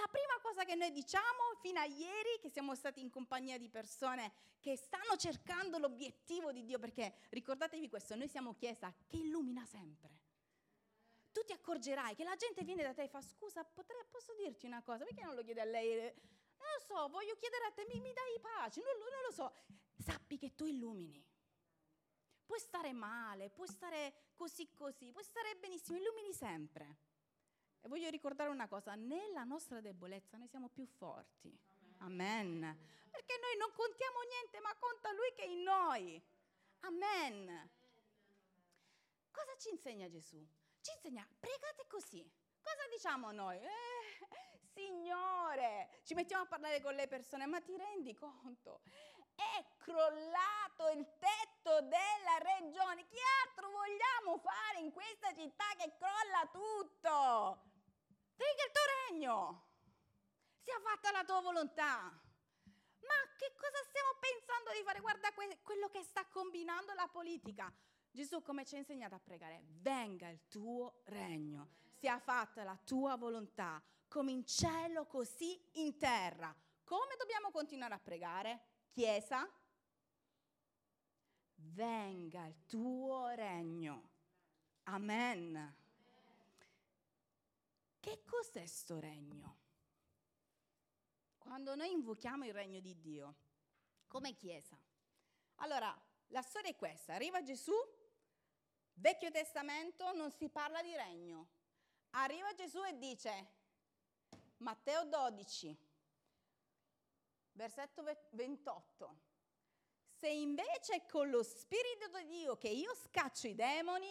La 0.00 0.08
prima 0.08 0.40
cosa 0.40 0.64
che 0.64 0.74
noi 0.74 0.90
diciamo 0.92 1.56
fino 1.60 1.78
a 1.78 1.84
ieri, 1.84 2.38
che 2.40 2.48
siamo 2.48 2.74
stati 2.74 3.02
in 3.02 3.10
compagnia 3.10 3.58
di 3.58 3.68
persone 3.68 4.32
che 4.58 4.74
stanno 4.74 5.14
cercando 5.18 5.76
l'obiettivo 5.76 6.52
di 6.52 6.64
Dio, 6.64 6.78
perché 6.78 7.26
ricordatevi 7.28 7.86
questo, 7.90 8.16
noi 8.16 8.28
siamo 8.28 8.54
Chiesa 8.54 8.90
che 9.06 9.18
illumina 9.18 9.66
sempre. 9.66 10.18
Tu 11.32 11.44
ti 11.44 11.52
accorgerai 11.52 12.14
che 12.14 12.24
la 12.24 12.34
gente 12.36 12.64
viene 12.64 12.82
da 12.82 12.94
te 12.94 13.02
e 13.02 13.08
fa 13.08 13.20
scusa, 13.20 13.62
potrei, 13.62 14.02
posso 14.08 14.32
dirti 14.34 14.64
una 14.64 14.82
cosa? 14.82 15.04
Perché 15.04 15.22
non 15.22 15.34
lo 15.34 15.44
chiedi 15.44 15.60
a 15.60 15.64
lei? 15.64 15.96
Non 16.00 16.68
lo 16.78 16.80
so, 16.86 17.08
voglio 17.08 17.36
chiedere 17.36 17.66
a 17.66 17.70
te, 17.70 17.84
mi, 17.84 18.00
mi 18.00 18.12
dai 18.14 18.40
pace, 18.40 18.80
non, 18.80 18.96
non 18.98 19.22
lo 19.26 19.32
so. 19.32 19.52
Sappi 19.98 20.38
che 20.38 20.54
tu 20.54 20.64
illumini. 20.64 21.22
Puoi 22.46 22.58
stare 22.58 22.94
male, 22.94 23.50
puoi 23.50 23.68
stare 23.68 24.30
così 24.34 24.72
così, 24.72 25.12
puoi 25.12 25.24
stare 25.24 25.56
benissimo, 25.56 25.98
illumini 25.98 26.32
sempre. 26.32 26.96
E 27.82 27.88
voglio 27.88 28.10
ricordare 28.10 28.50
una 28.50 28.68
cosa, 28.68 28.94
nella 28.94 29.44
nostra 29.44 29.80
debolezza 29.80 30.36
noi 30.36 30.48
siamo 30.48 30.68
più 30.68 30.84
forti. 30.86 31.56
Amen. 31.98 32.64
Amen. 32.64 32.88
Perché 33.10 33.38
noi 33.40 33.56
non 33.56 33.72
contiamo 33.72 34.20
niente, 34.28 34.60
ma 34.60 34.74
conta 34.76 35.12
Lui 35.12 35.32
che 35.34 35.42
è 35.42 35.46
in 35.46 35.62
noi. 35.62 36.22
Amen. 36.80 37.70
Cosa 39.30 39.56
ci 39.56 39.70
insegna 39.70 40.08
Gesù? 40.08 40.46
Ci 40.80 40.92
insegna, 40.94 41.26
pregate 41.38 41.86
così. 41.86 42.28
Cosa 42.62 42.86
diciamo 42.90 43.32
noi? 43.32 43.58
Eh, 43.58 44.58
signore, 44.72 46.00
ci 46.04 46.14
mettiamo 46.14 46.44
a 46.44 46.46
parlare 46.46 46.80
con 46.80 46.94
le 46.94 47.08
persone, 47.08 47.46
ma 47.46 47.60
ti 47.60 47.76
rendi 47.76 48.14
conto? 48.14 48.82
È 49.34 49.64
crollato 49.78 50.88
il 50.94 51.06
tetto 51.18 51.80
della 51.80 52.38
regione. 52.56 53.06
Che 53.06 53.18
altro 53.46 53.70
vogliamo 53.70 54.38
fare 54.38 54.80
in 54.80 54.92
questa 54.92 55.34
città 55.34 55.64
che 55.76 55.94
crolla 55.96 56.48
tutto? 56.52 57.69
Venga 58.40 58.64
il 58.64 58.72
tuo 58.72 58.86
regno, 59.10 59.66
sia 60.62 60.80
fatta 60.80 61.10
la 61.10 61.24
tua 61.24 61.40
volontà. 61.42 62.10
Ma 63.00 63.18
che 63.36 63.54
cosa 63.54 63.82
stiamo 63.86 64.16
pensando 64.18 64.70
di 64.72 64.82
fare? 64.82 65.00
Guarda 65.00 65.30
que- 65.32 65.58
quello 65.62 65.90
che 65.90 66.02
sta 66.02 66.24
combinando 66.26 66.94
la 66.94 67.06
politica. 67.06 67.70
Gesù 68.10 68.42
come 68.42 68.64
ci 68.64 68.76
ha 68.76 68.78
insegnato 68.78 69.14
a 69.14 69.20
pregare? 69.20 69.62
Venga 69.66 70.28
il 70.28 70.48
tuo 70.48 71.02
regno, 71.04 71.68
sia 71.98 72.18
fatta 72.18 72.64
la 72.64 72.78
tua 72.82 73.16
volontà, 73.16 73.82
come 74.08 74.30
in 74.30 74.46
cielo 74.46 75.04
così 75.04 75.60
in 75.72 75.98
terra. 75.98 76.54
Come 76.84 77.16
dobbiamo 77.18 77.50
continuare 77.50 77.94
a 77.94 78.00
pregare? 78.00 78.60
Chiesa, 78.90 79.46
venga 81.56 82.46
il 82.46 82.64
tuo 82.64 83.28
regno. 83.34 84.08
Amen. 84.84 85.79
Che 88.00 88.24
cos'è 88.24 88.64
sto 88.66 88.98
regno? 88.98 89.58
Quando 91.36 91.74
noi 91.74 91.90
invochiamo 91.90 92.46
il 92.46 92.54
regno 92.54 92.80
di 92.80 92.98
Dio, 92.98 93.36
come 94.06 94.34
Chiesa. 94.34 94.80
Allora, 95.56 95.94
la 96.28 96.42
storia 96.42 96.70
è 96.70 96.76
questa. 96.76 97.14
Arriva 97.14 97.42
Gesù, 97.42 97.74
Vecchio 98.94 99.30
Testamento 99.30 100.12
non 100.12 100.32
si 100.32 100.48
parla 100.48 100.82
di 100.82 100.94
regno. 100.94 101.48
Arriva 102.10 102.54
Gesù 102.54 102.82
e 102.84 102.96
dice, 102.98 103.52
Matteo 104.58 105.04
12, 105.04 105.76
versetto 107.52 108.02
28, 108.30 109.20
se 110.18 110.28
invece 110.28 111.06
con 111.06 111.30
lo 111.30 111.42
Spirito 111.42 112.08
di 112.18 112.26
Dio 112.26 112.56
che 112.56 112.68
io 112.68 112.94
scaccio 112.94 113.46
i 113.46 113.54
demoni, 113.54 114.08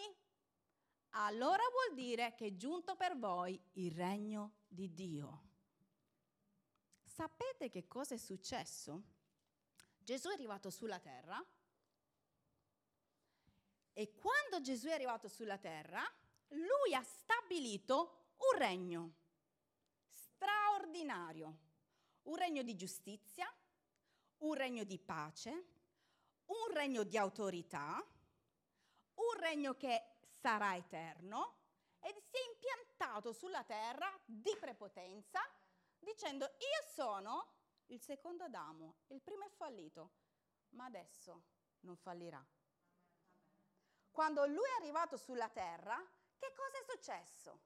allora 1.10 1.62
vuol 1.70 1.94
dire 1.94 2.34
che 2.34 2.46
è 2.46 2.56
giunto 2.56 2.96
per 2.96 3.18
voi 3.18 3.60
il 3.74 3.92
regno 3.92 4.58
di 4.68 4.92
Dio. 4.94 5.48
Sapete 7.02 7.68
che 7.68 7.86
cosa 7.86 8.14
è 8.14 8.18
successo? 8.18 9.02
Gesù 9.98 10.28
è 10.28 10.32
arrivato 10.32 10.70
sulla 10.70 10.98
terra 10.98 11.44
e 13.92 14.14
quando 14.14 14.60
Gesù 14.60 14.86
è 14.86 14.92
arrivato 14.92 15.28
sulla 15.28 15.58
terra, 15.58 16.02
lui 16.48 16.94
ha 16.94 17.02
stabilito 17.02 18.34
un 18.52 18.58
regno 18.58 19.14
straordinario, 20.08 21.58
un 22.22 22.36
regno 22.36 22.62
di 22.62 22.76
giustizia, 22.76 23.52
un 24.38 24.54
regno 24.54 24.84
di 24.84 24.98
pace, 24.98 25.50
un 26.46 26.72
regno 26.72 27.02
di 27.02 27.18
autorità, 27.18 28.02
un 29.14 29.38
regno 29.38 29.76
che 29.76 30.09
sarà 30.40 30.76
eterno 30.76 31.58
ed 32.00 32.16
si 32.16 32.36
è 32.36 32.50
impiantato 32.52 33.32
sulla 33.32 33.62
terra 33.64 34.10
di 34.24 34.56
prepotenza 34.58 35.40
dicendo 35.98 36.44
io 36.44 36.88
sono 36.92 37.58
il 37.86 38.00
secondo 38.00 38.44
Adamo, 38.44 39.00
il 39.08 39.20
primo 39.20 39.44
è 39.44 39.50
fallito, 39.50 40.12
ma 40.70 40.84
adesso 40.84 41.42
non 41.80 41.96
fallirà. 41.96 42.44
Quando 44.10 44.46
lui 44.46 44.68
è 44.68 44.80
arrivato 44.80 45.16
sulla 45.16 45.48
terra, 45.48 45.96
che 46.38 46.52
cosa 46.54 46.78
è 46.78 46.84
successo? 46.88 47.60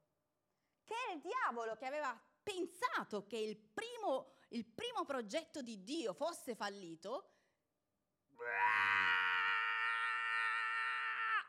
Che 0.83 0.95
il 1.15 1.21
diavolo 1.21 1.77
che 1.77 1.87
aveva 1.87 2.19
pensato 2.43 3.27
che 3.27 3.37
il 3.37 3.57
primo, 3.57 4.41
il 4.49 4.65
primo 4.67 5.05
progetto 5.05 5.63
di 5.63 5.83
Dio 5.83 6.13
fosse 6.13 6.55
fallito, 6.55 7.31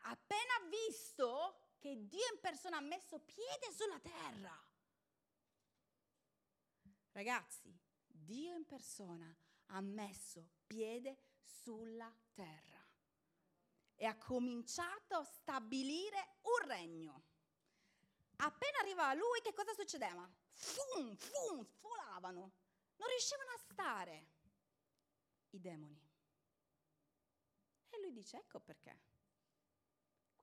appena 0.07 0.59
visto 0.69 1.73
che 1.77 2.07
Dio 2.07 2.25
in 2.33 2.39
persona 2.39 2.77
ha 2.77 2.81
messo 2.81 3.19
piede 3.19 3.71
sulla 3.71 3.99
terra. 3.99 4.63
Ragazzi, 7.11 7.73
Dio 8.07 8.55
in 8.55 8.65
persona 8.65 9.33
ha 9.67 9.81
messo 9.81 10.49
piede 10.67 11.17
sulla 11.41 12.13
terra 12.33 12.83
e 13.95 14.05
ha 14.05 14.17
cominciato 14.17 15.15
a 15.15 15.23
stabilire 15.23 16.37
un 16.41 16.67
regno. 16.67 17.23
Appena 18.37 18.79
arrivava 18.79 19.13
lui, 19.13 19.39
che 19.41 19.53
cosa 19.53 19.73
succedeva? 19.73 20.29
Fum, 20.51 21.15
fum, 21.15 21.65
volavano. 21.79 22.53
Non 22.97 23.07
riuscivano 23.07 23.51
a 23.51 23.57
stare 23.57 24.27
i 25.51 25.59
demoni. 25.59 26.01
E 27.89 28.01
lui 28.01 28.11
dice, 28.11 28.37
ecco 28.37 28.59
perché. 28.59 29.14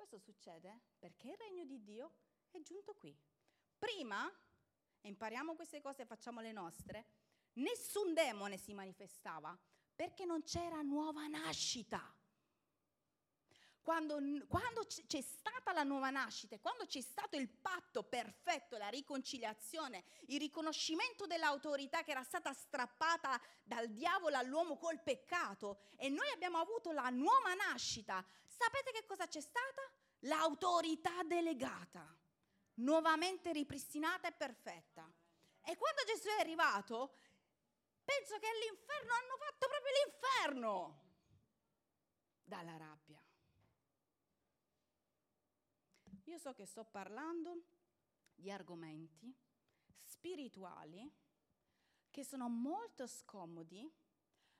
Questo 0.02 0.18
succede 0.18 0.80
perché 0.98 1.28
il 1.28 1.36
regno 1.36 1.64
di 1.64 1.80
Dio 1.80 2.14
è 2.50 2.60
giunto 2.60 2.92
qui. 2.94 3.16
Prima, 3.78 4.28
e 5.00 5.08
impariamo 5.08 5.54
queste 5.54 5.80
cose 5.80 6.02
e 6.02 6.06
facciamo 6.06 6.40
le 6.40 6.50
nostre, 6.50 7.06
nessun 7.54 8.12
demone 8.12 8.56
si 8.56 8.74
manifestava 8.74 9.56
perché 9.94 10.24
non 10.24 10.42
c'era 10.42 10.82
nuova 10.82 11.28
nascita. 11.28 12.02
Quando, 13.82 14.16
quando, 14.46 14.86
c'è 14.86 15.20
stata 15.20 15.72
la 15.72 15.82
nuova 15.82 16.10
nascita, 16.10 16.56
quando 16.60 16.86
c'è 16.86 17.00
stato 17.00 17.36
il 17.36 17.48
patto 17.48 18.04
perfetto, 18.04 18.76
la 18.76 18.88
riconciliazione, 18.88 20.04
il 20.26 20.38
riconoscimento 20.38 21.26
dell'autorità 21.26 22.04
che 22.04 22.12
era 22.12 22.22
stata 22.22 22.52
strappata 22.52 23.40
dal 23.64 23.88
diavolo 23.90 24.36
all'uomo 24.36 24.76
col 24.76 25.02
peccato 25.02 25.80
e 25.96 26.08
noi 26.08 26.28
abbiamo 26.30 26.58
avuto 26.58 26.92
la 26.92 27.08
nuova 27.08 27.54
nascita, 27.54 28.24
sapete 28.46 28.92
che 28.92 29.04
cosa 29.04 29.26
c'è 29.26 29.40
stata? 29.40 29.82
L'autorità 30.20 31.24
delegata, 31.24 32.06
nuovamente 32.74 33.50
ripristinata 33.50 34.28
e 34.28 34.32
perfetta. 34.32 35.10
E 35.64 35.76
quando 35.76 36.02
Gesù 36.04 36.28
è 36.28 36.40
arrivato, 36.40 37.16
penso 38.04 38.38
che 38.38 38.46
all'inferno 38.46 39.12
hanno 39.12 39.36
fatto 39.38 39.66
proprio 39.68 39.92
l'inferno 40.04 41.00
dalla 42.44 42.76
rabbia. 42.76 43.21
Io 46.24 46.38
so 46.38 46.52
che 46.52 46.66
sto 46.66 46.84
parlando 46.84 47.62
di 48.34 48.50
argomenti 48.50 49.34
spirituali 50.02 51.10
che 52.10 52.24
sono 52.24 52.48
molto 52.48 53.06
scomodi, 53.06 53.90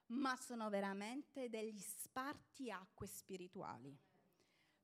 ma 0.07 0.37
sono 0.37 0.69
veramente 0.69 1.49
degli 1.49 1.81
spartiacque 1.81 3.07
spirituali 3.07 3.99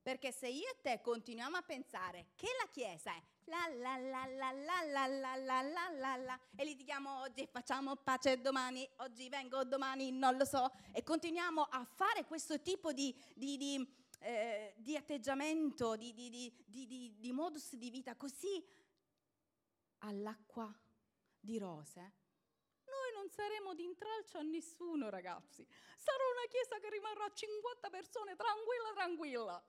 Perché 0.09 0.33
se 0.33 0.49
io 0.49 0.71
e 0.71 0.81
te 0.81 1.01
continuiamo 1.03 1.59
a 1.59 1.61
pensare 1.61 2.29
che 2.35 2.47
la 2.59 2.67
Chiesa 2.71 3.13
è 3.13 3.23
la 3.45 3.69
la 3.69 3.99
la 3.99 4.25
la 4.27 4.53
la 4.53 4.83
la 4.83 5.07
la 5.07 5.37
la 5.37 5.63
la 5.63 5.89
la 5.91 6.17
la 6.17 6.41
e 6.57 6.65
litighiamo 6.65 7.21
oggi, 7.21 7.47
facciamo 7.51 7.95
pace 7.97 8.41
domani, 8.41 8.89
oggi 8.97 9.29
vengo, 9.29 9.65
domani 9.65 10.11
non 10.11 10.39
lo 10.39 10.47
so, 10.47 10.71
e 10.93 11.03
continuiamo 11.03 11.61
a 11.63 11.85
fare 11.85 12.25
questo 12.25 12.63
tipo 12.63 12.93
di, 12.93 13.15
di, 13.35 13.59
di, 13.59 13.87
eh, 14.19 14.75
di 14.77 14.97
atteggiamento, 14.97 15.97
di, 15.97 16.13
di 16.13 17.33
modus 17.33 17.75
di 17.75 17.91
vita 17.91 18.17
così 18.17 18.65
all'acqua 19.99 20.73
di 21.41 21.59
rose, 21.59 22.01
noi 22.85 23.13
non 23.15 23.29
saremo 23.31 23.75
di 23.75 23.85
intralcio 23.85 24.39
a 24.39 24.43
nessuno, 24.43 25.11
ragazzi. 25.11 25.67
Sarà 25.97 26.25
una 26.37 26.47
chiesa 26.49 26.79
che 26.79 26.91
rimarrà 26.91 27.31
50 27.33 27.91
persone, 27.91 28.35
tranquilla, 28.35 28.93
tranquilla. 28.95 29.65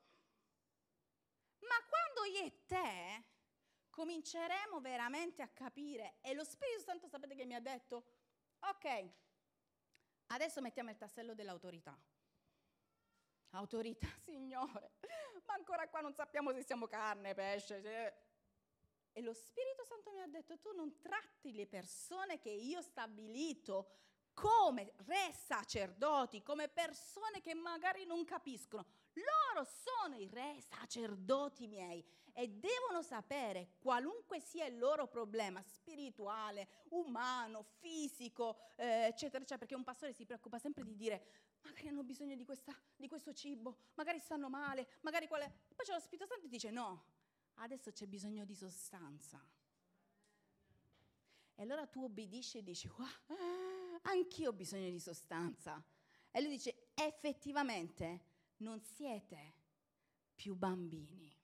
Ma 1.60 1.76
quando 1.88 2.24
io 2.32 2.46
e 2.46 2.66
te 2.66 3.26
cominceremo 3.90 4.80
veramente 4.80 5.42
a 5.42 5.50
capire, 5.50 6.18
e 6.22 6.34
lo 6.34 6.44
Spirito 6.44 6.82
Santo 6.82 7.08
sapete 7.08 7.36
che 7.36 7.46
mi 7.46 7.56
ha 7.56 7.60
detto, 7.60 8.06
ok, 8.60 9.10
adesso 10.28 10.62
mettiamo 10.62 10.90
il 10.90 10.98
tassello 10.98 11.34
dell'autorità. 11.34 12.00
Autorità, 13.52 14.08
Signore, 14.26 14.92
ma 15.46 15.54
ancora 15.54 15.88
qua 15.88 16.02
non 16.02 16.14
sappiamo 16.14 16.52
se 16.54 16.64
siamo 16.64 16.88
carne, 16.88 17.34
pesce. 17.34 17.82
Se... 17.82 18.14
E 19.12 19.22
lo 19.22 19.34
Spirito 19.34 19.84
Santo 19.86 20.12
mi 20.12 20.22
ha 20.22 20.28
detto, 20.28 20.60
tu 20.60 20.74
non 20.76 21.00
tratti 21.02 21.54
le 21.54 21.66
persone 21.66 22.38
che 22.38 22.52
io 22.52 22.80
ho 22.80 22.84
stabilito 22.84 23.92
come 24.34 24.94
re 25.06 25.34
sacerdoti, 25.34 26.42
come 26.42 26.70
persone 26.70 27.42
che 27.42 27.54
magari 27.54 28.06
non 28.06 28.24
capiscono. 28.24 28.86
Loro 29.14 29.66
sono 29.66 30.16
i 30.16 30.30
re 30.32 30.62
sacerdoti 30.62 31.68
miei 31.68 32.06
e 32.32 32.48
devono 32.48 33.02
sapere 33.02 33.72
qualunque 33.80 34.40
sia 34.40 34.66
il 34.66 34.78
loro 34.78 35.08
problema 35.08 35.62
spirituale, 35.62 36.70
umano, 36.92 37.64
fisico, 37.80 38.58
eh, 38.78 39.08
eccetera, 39.08 39.40
eccetera, 39.40 39.58
perché 39.58 39.76
un 39.76 39.84
pastore 39.84 40.14
si 40.14 40.26
preoccupa 40.26 40.58
sempre 40.58 40.86
di 40.86 40.96
dire 40.96 41.26
magari 41.70 41.88
hanno 41.88 42.04
bisogno 42.04 42.36
di, 42.36 42.44
questa, 42.44 42.76
di 42.96 43.08
questo 43.08 43.34
cibo, 43.34 43.78
magari 43.94 44.20
stanno 44.20 44.50
male, 44.50 44.88
magari 45.02 45.28
quale... 45.28 45.52
Poi 45.76 45.86
c'è 45.86 45.94
lo 45.94 46.00
Spirito 46.00 46.26
Santo 46.26 46.46
e 46.46 46.50
dice 46.50 46.72
no, 46.72 47.06
adesso 47.56 47.92
c'è 47.92 48.08
bisogno 48.08 48.44
di 48.44 48.56
sostanza. 48.56 49.42
E 51.56 51.62
allora 51.62 51.86
tu 51.88 52.04
obbedisci 52.04 52.58
e 52.58 52.64
dici, 52.64 52.88
wow, 52.88 54.00
anch'io 54.04 54.50
ho 54.50 54.54
bisogno 54.54 54.90
di 54.90 55.00
sostanza. 55.00 55.84
E 56.32 56.42
lui 56.42 56.52
dice, 56.52 56.90
effettivamente 56.96 58.28
non 58.58 58.82
siete 58.82 59.54
più 60.34 60.56
bambini. 60.56 61.38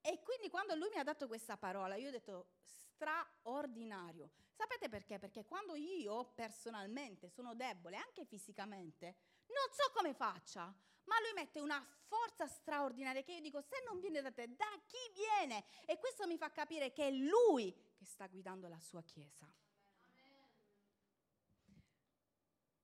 E 0.00 0.22
quindi 0.22 0.48
quando 0.50 0.74
lui 0.76 0.88
mi 0.90 0.98
ha 0.98 1.02
dato 1.02 1.26
questa 1.26 1.56
parola, 1.56 1.96
io 1.96 2.08
ho 2.08 2.12
detto 2.12 2.50
straordinario. 2.96 4.30
Sapete 4.54 4.88
perché? 4.88 5.18
Perché 5.18 5.44
quando 5.44 5.74
io 5.74 6.32
personalmente 6.34 7.28
sono 7.28 7.54
debole, 7.54 7.96
anche 7.96 8.24
fisicamente, 8.24 9.16
non 9.48 9.68
so 9.72 9.92
come 9.92 10.14
faccia, 10.14 10.64
ma 11.04 11.20
lui 11.20 11.32
mette 11.34 11.60
una 11.60 11.84
forza 12.06 12.46
straordinaria 12.46 13.22
che 13.22 13.34
io 13.34 13.40
dico, 13.40 13.60
se 13.60 13.82
non 13.84 14.00
viene 14.00 14.22
da 14.22 14.32
te, 14.32 14.54
da 14.56 14.80
chi 14.86 15.12
viene? 15.14 15.64
E 15.84 15.98
questo 15.98 16.26
mi 16.26 16.38
fa 16.38 16.50
capire 16.50 16.92
che 16.92 17.08
è 17.08 17.10
lui 17.10 17.72
che 17.94 18.04
sta 18.04 18.26
guidando 18.26 18.66
la 18.66 18.80
sua 18.80 19.02
Chiesa. 19.02 19.52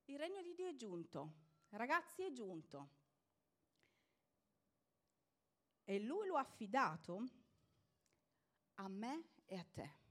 Il 0.06 0.18
regno 0.18 0.42
di 0.42 0.54
Dio 0.54 0.68
è 0.68 0.74
giunto, 0.74 1.32
ragazzi 1.70 2.22
è 2.22 2.32
giunto. 2.32 3.00
E 5.84 5.98
lui 6.00 6.26
lo 6.26 6.36
ha 6.36 6.40
affidato 6.40 7.24
a 8.74 8.88
me 8.88 9.30
e 9.46 9.58
a 9.58 9.64
te. 9.64 10.01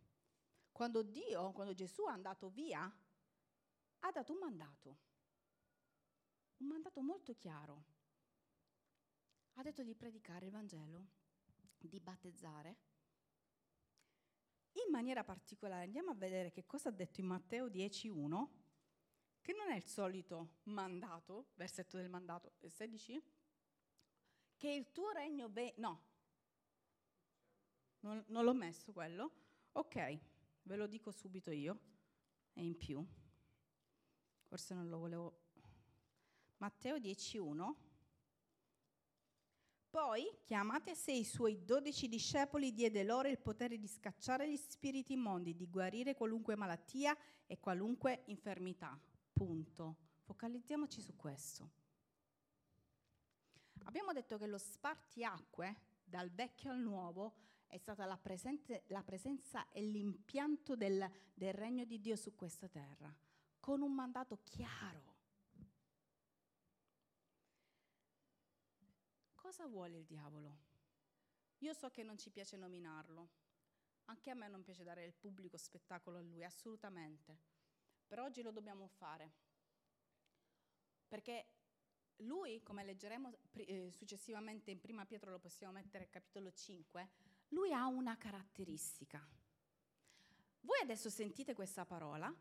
Quando 0.71 1.01
Dio, 1.03 1.51
quando 1.51 1.73
Gesù 1.73 2.05
è 2.05 2.11
andato 2.11 2.49
via, 2.49 2.81
ha 3.99 4.11
dato 4.11 4.31
un 4.31 4.39
mandato, 4.39 4.97
un 6.57 6.67
mandato 6.67 7.01
molto 7.01 7.35
chiaro. 7.35 7.83
Ha 9.53 9.63
detto 9.63 9.83
di 9.83 9.93
predicare 9.95 10.45
il 10.45 10.51
Vangelo, 10.51 11.07
di 11.77 11.99
battezzare. 11.99 12.77
In 14.73 14.89
maniera 14.89 15.23
particolare 15.23 15.83
andiamo 15.83 16.11
a 16.11 16.15
vedere 16.15 16.49
che 16.49 16.65
cosa 16.65 16.89
ha 16.89 16.93
detto 16.93 17.19
in 17.19 17.27
Matteo 17.27 17.67
10.1, 17.67 18.47
che 19.41 19.53
non 19.53 19.69
è 19.69 19.75
il 19.75 19.85
solito 19.85 20.59
mandato, 20.63 21.49
versetto 21.55 21.97
del 21.97 22.09
mandato 22.09 22.53
16, 22.67 23.21
che 24.57 24.69
il 24.69 24.91
tuo 24.91 25.09
regno 25.11 25.49
venga... 25.49 25.73
No, 25.77 26.03
non, 27.99 28.23
non 28.27 28.45
l'ho 28.45 28.53
messo 28.53 28.93
quello. 28.93 29.31
Ok, 29.73 30.19
ve 30.63 30.75
lo 30.75 30.87
dico 30.87 31.11
subito 31.11 31.51
io, 31.51 31.79
e 32.53 32.63
in 32.63 32.77
più. 32.77 33.05
Forse 34.47 34.73
non 34.73 34.89
lo 34.89 34.97
volevo... 34.97 35.39
Matteo 36.57 36.97
10.1. 36.97 37.73
Poi, 39.89 40.23
chiamate 40.45 40.95
sé 40.95 41.11
i 41.11 41.25
suoi 41.25 41.65
dodici 41.65 42.07
discepoli, 42.07 42.71
diede 42.71 43.03
loro 43.03 43.27
il 43.27 43.39
potere 43.39 43.77
di 43.77 43.87
scacciare 43.87 44.49
gli 44.49 44.55
spiriti 44.55 45.13
immondi, 45.13 45.55
di 45.55 45.67
guarire 45.67 46.15
qualunque 46.15 46.55
malattia 46.55 47.17
e 47.45 47.59
qualunque 47.59 48.23
infermità. 48.27 48.97
Punto. 49.33 49.97
Focalizziamoci 50.23 51.01
su 51.01 51.15
questo. 51.15 51.71
Abbiamo 53.83 54.13
detto 54.13 54.37
che 54.37 54.47
lo 54.47 54.57
spartiacque 54.57 55.75
dal 56.05 56.29
vecchio 56.29 56.71
al 56.71 56.79
nuovo 56.79 57.33
è 57.71 57.77
stata 57.77 58.05
la, 58.05 58.17
presente, 58.17 58.83
la 58.87 59.01
presenza 59.01 59.69
e 59.69 59.81
l'impianto 59.81 60.75
del, 60.75 61.09
del 61.33 61.53
regno 61.53 61.85
di 61.85 62.01
Dio 62.01 62.17
su 62.17 62.35
questa 62.35 62.67
terra, 62.67 63.15
con 63.61 63.81
un 63.81 63.93
mandato 63.93 64.41
chiaro. 64.43 65.15
Cosa 69.33 69.65
vuole 69.67 69.99
il 69.99 70.05
diavolo? 70.05 70.57
Io 71.59 71.73
so 71.73 71.89
che 71.89 72.03
non 72.03 72.17
ci 72.17 72.29
piace 72.29 72.57
nominarlo, 72.57 73.29
anche 74.05 74.29
a 74.29 74.33
me 74.33 74.49
non 74.49 74.63
piace 74.63 74.83
dare 74.83 75.05
il 75.05 75.13
pubblico 75.13 75.55
spettacolo 75.55 76.17
a 76.17 76.21
lui, 76.21 76.43
assolutamente, 76.43 77.39
però 78.05 78.25
oggi 78.25 78.41
lo 78.41 78.51
dobbiamo 78.51 78.87
fare, 78.87 79.31
perché 81.07 81.47
lui, 82.17 82.61
come 82.63 82.83
leggeremo 82.83 83.31
eh, 83.53 83.91
successivamente 83.91 84.71
in 84.71 84.81
Prima 84.81 85.05
Pietro, 85.05 85.31
lo 85.31 85.39
possiamo 85.39 85.71
mettere 85.71 86.09
capitolo 86.09 86.51
5, 86.51 87.09
lui 87.51 87.73
ha 87.73 87.85
una 87.87 88.17
caratteristica. 88.17 89.25
Voi 90.61 90.79
adesso 90.81 91.09
sentite 91.09 91.53
questa 91.53 91.85
parola, 91.85 92.33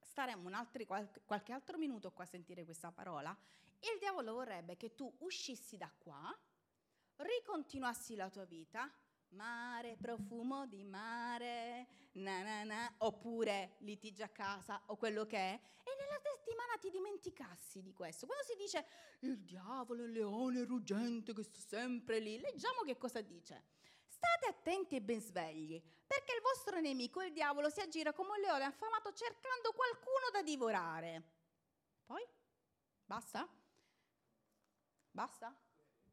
staremo 0.00 0.48
altri, 0.50 0.86
qualche 0.86 1.52
altro 1.52 1.78
minuto 1.78 2.12
qua 2.12 2.24
a 2.24 2.26
sentire 2.26 2.64
questa 2.64 2.92
parola, 2.92 3.36
e 3.78 3.92
il 3.92 3.98
diavolo 3.98 4.34
vorrebbe 4.34 4.76
che 4.76 4.94
tu 4.94 5.12
uscissi 5.20 5.76
da 5.76 5.90
qua, 5.98 6.32
ricontinuassi 7.16 8.14
la 8.14 8.30
tua 8.30 8.44
vita, 8.44 8.90
mare, 9.30 9.96
profumo 9.96 10.66
di 10.66 10.84
mare, 10.84 11.88
na 12.12 12.42
na 12.42 12.62
na, 12.62 12.94
oppure 12.98 13.76
litigi 13.78 14.22
a 14.22 14.28
casa 14.28 14.82
o 14.86 14.96
quello 14.96 15.26
che 15.26 15.36
è, 15.36 15.60
e 15.82 15.90
nella 15.98 16.20
settimana 16.22 16.76
ti 16.78 16.90
dimenticassi 16.90 17.82
di 17.82 17.92
questo. 17.92 18.26
Quando 18.26 18.44
si 18.44 18.54
dice 18.54 18.86
il 19.20 19.38
diavolo, 19.40 20.04
il 20.04 20.12
leone 20.12 20.64
ruggente 20.64 21.34
che 21.34 21.42
sta 21.42 21.58
sempre 21.58 22.20
lì, 22.20 22.38
leggiamo 22.38 22.82
che 22.82 22.96
cosa 22.96 23.20
dice. 23.20 23.80
State 24.24 24.46
attenti 24.46 24.94
e 24.94 25.02
ben 25.02 25.20
svegli, 25.20 25.82
perché 26.06 26.34
il 26.34 26.42
vostro 26.42 26.78
nemico, 26.78 27.22
il 27.22 27.32
diavolo, 27.32 27.68
si 27.70 27.80
aggira 27.80 28.12
come 28.12 28.30
un 28.30 28.40
leone 28.40 28.64
affamato 28.64 29.12
cercando 29.12 29.72
qualcuno 29.72 30.30
da 30.32 30.42
divorare. 30.42 31.22
Poi? 32.06 32.24
Basta? 33.04 33.48
Basta? 35.10 35.52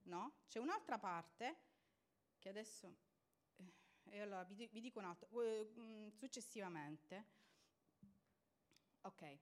No? 0.04 0.39
C'è 0.48 0.58
un'altra 0.58 0.98
parte 0.98 1.58
che 2.39 2.50
adesso 2.50 3.08
e 4.12 4.22
allora 4.22 4.43
vi, 4.43 4.82
dico 4.82 4.98
un 4.98 5.06
altro, 5.06 5.28
uh, 5.30 6.10
successivamente. 6.10 7.26
Ok. 9.02 9.38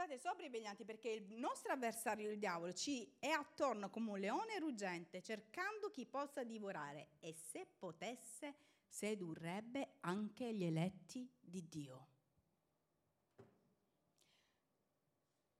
State 0.00 0.18
sobri 0.18 0.46
e 0.46 0.48
veglianti 0.48 0.86
perché 0.86 1.10
il 1.10 1.34
nostro 1.34 1.74
avversario, 1.74 2.30
il 2.30 2.38
diavolo, 2.38 2.72
ci 2.72 3.16
è 3.18 3.28
attorno 3.28 3.90
come 3.90 4.12
un 4.12 4.18
leone 4.18 4.58
ruggente, 4.58 5.20
cercando 5.20 5.90
chi 5.90 6.06
possa 6.06 6.42
divorare 6.42 7.10
e 7.20 7.34
se 7.34 7.66
potesse 7.66 8.54
sedurrebbe 8.88 9.96
anche 10.00 10.54
gli 10.54 10.64
eletti 10.64 11.30
di 11.38 11.68
Dio. 11.68 12.08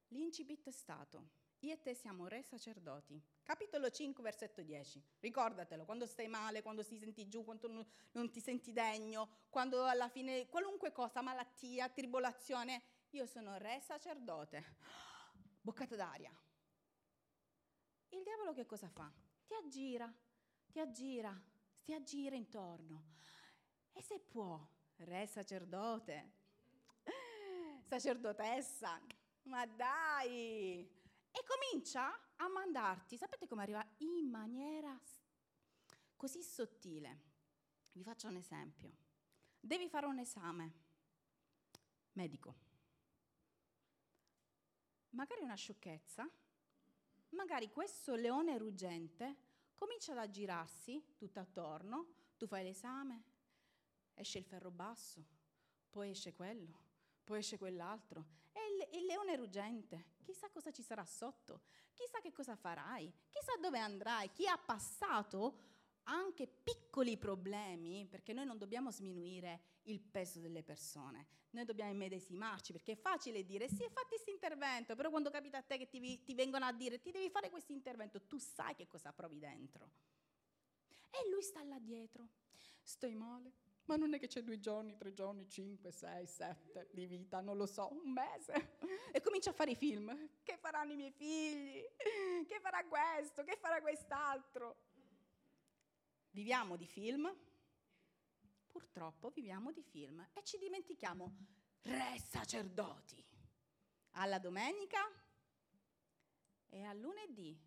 L'incipit 0.08 0.68
è 0.68 0.72
stato, 0.72 1.32
io 1.58 1.74
e 1.74 1.82
te 1.82 1.92
siamo 1.92 2.26
re 2.26 2.42
sacerdoti, 2.42 3.22
Capitolo 3.42 3.90
5, 3.90 4.22
versetto 4.22 4.62
10. 4.62 5.04
Ricordatelo, 5.18 5.84
quando 5.84 6.06
stai 6.06 6.28
male, 6.28 6.62
quando 6.62 6.82
ti 6.82 6.96
senti 6.96 7.28
giù, 7.28 7.44
quando 7.44 7.68
non 8.12 8.30
ti 8.30 8.40
senti 8.40 8.72
degno, 8.72 9.28
quando 9.50 9.84
alla 9.84 10.08
fine 10.08 10.46
qualunque 10.46 10.92
cosa, 10.92 11.20
malattia, 11.20 11.90
tribolazione, 11.90 12.80
io 13.10 13.26
sono 13.26 13.56
re 13.58 13.80
sacerdote. 13.80 14.76
Boccata 15.60 15.96
d'aria. 15.96 16.34
il 18.10 18.22
diavolo 18.22 18.52
che 18.52 18.66
cosa 18.66 18.88
fa? 18.88 19.12
Ti 19.46 19.54
aggira, 19.54 20.12
ti 20.70 20.80
aggira, 20.80 21.38
ti 21.82 21.92
aggira 21.92 22.34
intorno. 22.34 23.08
E 23.92 24.02
se 24.02 24.20
può, 24.20 24.64
re 24.96 25.26
sacerdote, 25.26 26.32
sacerdotessa, 27.88 29.00
ma 29.42 29.66
dai! 29.66 30.98
E 31.32 31.44
comincia 31.44 32.34
a 32.36 32.48
mandarti, 32.48 33.16
sapete 33.16 33.46
come 33.46 33.62
arriva? 33.62 33.84
In 33.98 34.28
maniera 34.28 34.98
così 36.16 36.42
sottile. 36.42 37.28
Vi 37.92 38.02
faccio 38.02 38.28
un 38.28 38.36
esempio. 38.36 38.92
Devi 39.58 39.88
fare 39.88 40.06
un 40.06 40.18
esame 40.18 40.72
medico. 42.12 42.69
Magari 45.10 45.42
una 45.42 45.54
sciocchezza, 45.54 46.28
magari 47.30 47.70
questo 47.70 48.14
leone 48.14 48.56
ruggente 48.58 49.36
comincia 49.74 50.12
ad 50.12 50.18
aggirarsi 50.18 51.14
tutto 51.16 51.40
attorno, 51.40 52.14
tu 52.36 52.46
fai 52.46 52.62
l'esame, 52.62 53.24
esce 54.14 54.38
il 54.38 54.44
ferro 54.44 54.70
basso, 54.70 55.24
poi 55.90 56.10
esce 56.10 56.32
quello, 56.32 56.78
poi 57.24 57.38
esce 57.38 57.58
quell'altro. 57.58 58.38
E 58.52 58.60
il, 58.60 59.00
il, 59.00 59.06
leone 59.06 59.36
ruggente, 59.36 60.16
chissà 60.22 60.48
cosa 60.50 60.70
ci 60.70 60.82
sarà 60.82 61.04
sotto, 61.04 61.62
chissà 61.92 62.20
che 62.20 62.32
cosa 62.32 62.54
farai, 62.54 63.12
chissà 63.28 63.56
dove 63.60 63.78
andrai, 63.78 64.30
chi 64.30 64.46
ha 64.46 64.58
passato 64.58 65.58
anche 66.10 66.46
piccoli 66.46 67.16
problemi, 67.16 68.06
perché 68.06 68.32
noi 68.32 68.44
non 68.44 68.58
dobbiamo 68.58 68.90
sminuire 68.90 69.78
il 69.84 70.00
peso 70.00 70.40
delle 70.40 70.62
persone, 70.62 71.26
noi 71.50 71.64
dobbiamo 71.64 71.90
immedesimarci, 71.90 72.72
perché 72.72 72.92
è 72.92 72.96
facile 72.96 73.44
dire 73.44 73.68
sì, 73.68 73.88
fatti 73.90 74.08
questo 74.08 74.30
intervento, 74.30 74.96
però 74.96 75.10
quando 75.10 75.30
capita 75.30 75.58
a 75.58 75.62
te 75.62 75.78
che 75.78 75.88
ti, 75.88 76.22
ti 76.22 76.34
vengono 76.34 76.64
a 76.64 76.72
dire 76.72 77.00
ti 77.00 77.10
devi 77.10 77.30
fare 77.30 77.48
questo 77.48 77.72
intervento, 77.72 78.22
tu 78.22 78.38
sai 78.38 78.74
che 78.74 78.86
cosa 78.86 79.12
provi 79.12 79.38
dentro. 79.38 79.90
E 81.10 81.28
lui 81.30 81.42
sta 81.42 81.62
là 81.62 81.78
dietro, 81.78 82.28
stai 82.82 83.14
male, 83.14 83.52
ma 83.84 83.96
non 83.96 84.14
è 84.14 84.18
che 84.18 84.28
c'è 84.28 84.42
due 84.42 84.60
giorni, 84.60 84.96
tre 84.96 85.12
giorni, 85.12 85.48
cinque, 85.48 85.90
sei, 85.90 86.26
sette 86.26 86.88
di 86.92 87.06
vita, 87.06 87.40
non 87.40 87.56
lo 87.56 87.66
so, 87.66 87.90
un 87.90 88.12
mese. 88.12 88.78
E 89.12 89.20
comincia 89.20 89.50
a 89.50 89.52
fare 89.52 89.72
i 89.72 89.74
film. 89.74 90.30
Che 90.44 90.56
faranno 90.58 90.92
i 90.92 90.96
miei 90.96 91.10
figli? 91.10 91.84
Che 92.46 92.60
farà 92.60 92.84
questo? 92.84 93.42
Che 93.42 93.56
farà 93.56 93.80
quest'altro? 93.80 94.89
Viviamo 96.32 96.76
di 96.76 96.86
film, 96.86 97.28
purtroppo 98.66 99.30
viviamo 99.30 99.72
di 99.72 99.82
film 99.82 100.24
e 100.32 100.44
ci 100.44 100.58
dimentichiamo 100.58 101.36
re 101.82 102.18
sacerdoti. 102.24 103.24
Alla 104.12 104.38
domenica 104.38 105.00
e 106.68 106.84
al 106.84 106.98
lunedì 106.98 107.58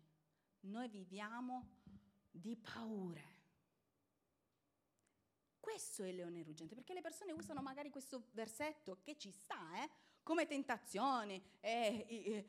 noi 0.60 0.88
viviamo 0.88 1.82
di 2.30 2.56
paure. 2.56 3.32
Questo 5.60 6.02
è 6.02 6.08
il 6.08 6.16
leone 6.16 6.42
ruggente, 6.42 6.74
perché 6.74 6.94
le 6.94 7.00
persone 7.00 7.32
usano 7.32 7.60
magari 7.60 7.90
questo 7.90 8.28
versetto 8.32 9.00
che 9.02 9.16
ci 9.16 9.30
sta, 9.30 9.82
eh? 9.82 9.90
Come 10.24 10.46
tentazioni, 10.46 11.40
è 11.60 12.04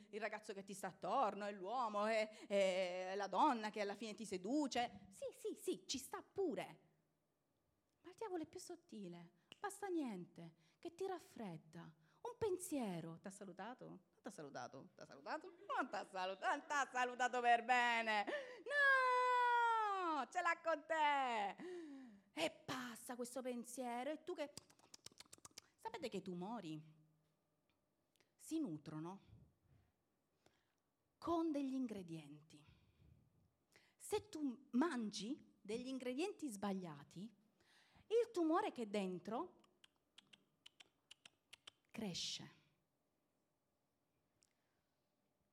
il 0.09 0.19
ragazzo 0.19 0.53
che 0.53 0.63
ti 0.63 0.73
sta 0.73 0.87
attorno, 0.87 1.45
è 1.45 1.51
l'uomo, 1.51 2.05
è, 2.05 3.13
la 3.15 3.27
donna 3.27 3.69
che 3.69 3.81
alla 3.81 3.93
fine 3.93 4.15
ti 4.15 4.25
seduce. 4.25 4.89
Sì, 5.11 5.25
sì, 5.37 5.53
sì, 5.61 5.83
ci 5.85 5.99
sta 5.99 6.23
pure. 6.23 6.79
Ma 8.01 8.09
il 8.09 8.15
diavolo 8.17 8.43
è 8.43 8.47
più 8.47 8.59
sottile, 8.59 9.29
basta 9.59 9.87
niente, 9.87 10.53
che 10.79 10.95
ti 10.95 11.05
raffredda. 11.05 11.81
Un 11.81 12.37
pensiero, 12.39 13.19
ti 13.19 13.27
ha 13.27 13.31
salutato? 13.31 13.85
Non 13.85 13.99
ti 14.21 14.27
ha 14.29 14.31
salutato? 14.31 14.87
Ti 14.95 15.01
ha 15.01 15.05
salutato? 15.05 15.45
Non 15.45 15.89
ti 15.89 15.95
ha 15.95 16.05
salutato, 16.09 16.47
non 16.47 16.61
ti 16.61 16.91
salutato 16.91 17.41
per 17.41 17.63
bene. 17.63 18.25
No, 18.65 20.27
ce 20.31 20.41
l'ha 20.41 20.57
con 20.63 20.83
te. 20.87 21.55
E 22.33 22.49
passa 22.65 23.15
questo 23.15 23.41
pensiero 23.41 24.09
e 24.09 24.23
tu 24.23 24.33
che... 24.33 24.53
Sapete 25.81 26.09
che 26.09 26.17
i 26.17 26.21
tumori 26.21 26.94
si 28.45 28.59
nutrono 28.59 29.21
con 31.17 31.51
degli 31.51 31.73
ingredienti. 31.73 32.63
Se 33.97 34.29
tu 34.29 34.67
mangi 34.71 35.35
degli 35.59 35.87
ingredienti 35.87 36.47
sbagliati, 36.47 37.21
il 37.21 38.29
tumore 38.31 38.71
che 38.71 38.83
è 38.83 38.85
dentro 38.85 39.53
cresce. 41.89 42.53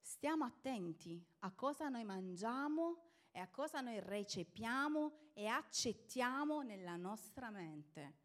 Stiamo 0.02 0.44
attenti 0.44 1.24
a 1.38 1.52
cosa 1.52 1.88
noi 1.88 2.04
mangiamo 2.04 3.04
e 3.30 3.38
a 3.38 3.48
cosa 3.48 3.80
noi 3.80 4.00
recepiamo 4.00 5.30
e 5.32 5.46
accettiamo 5.46 6.60
nella 6.60 6.96
nostra 6.96 7.48
mente. 7.48 8.21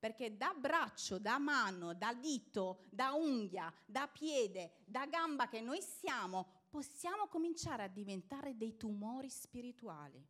Perché 0.00 0.36
da 0.36 0.54
braccio, 0.54 1.18
da 1.18 1.38
mano, 1.38 1.94
da 1.94 2.14
dito, 2.14 2.86
da 2.90 3.12
unghia, 3.12 3.72
da 3.84 4.08
piede, 4.08 4.78
da 4.86 5.06
gamba 5.06 5.46
che 5.46 5.60
noi 5.60 5.82
siamo, 5.82 6.64
possiamo 6.70 7.28
cominciare 7.28 7.84
a 7.84 7.88
diventare 7.88 8.56
dei 8.56 8.78
tumori 8.78 9.28
spirituali. 9.28 10.26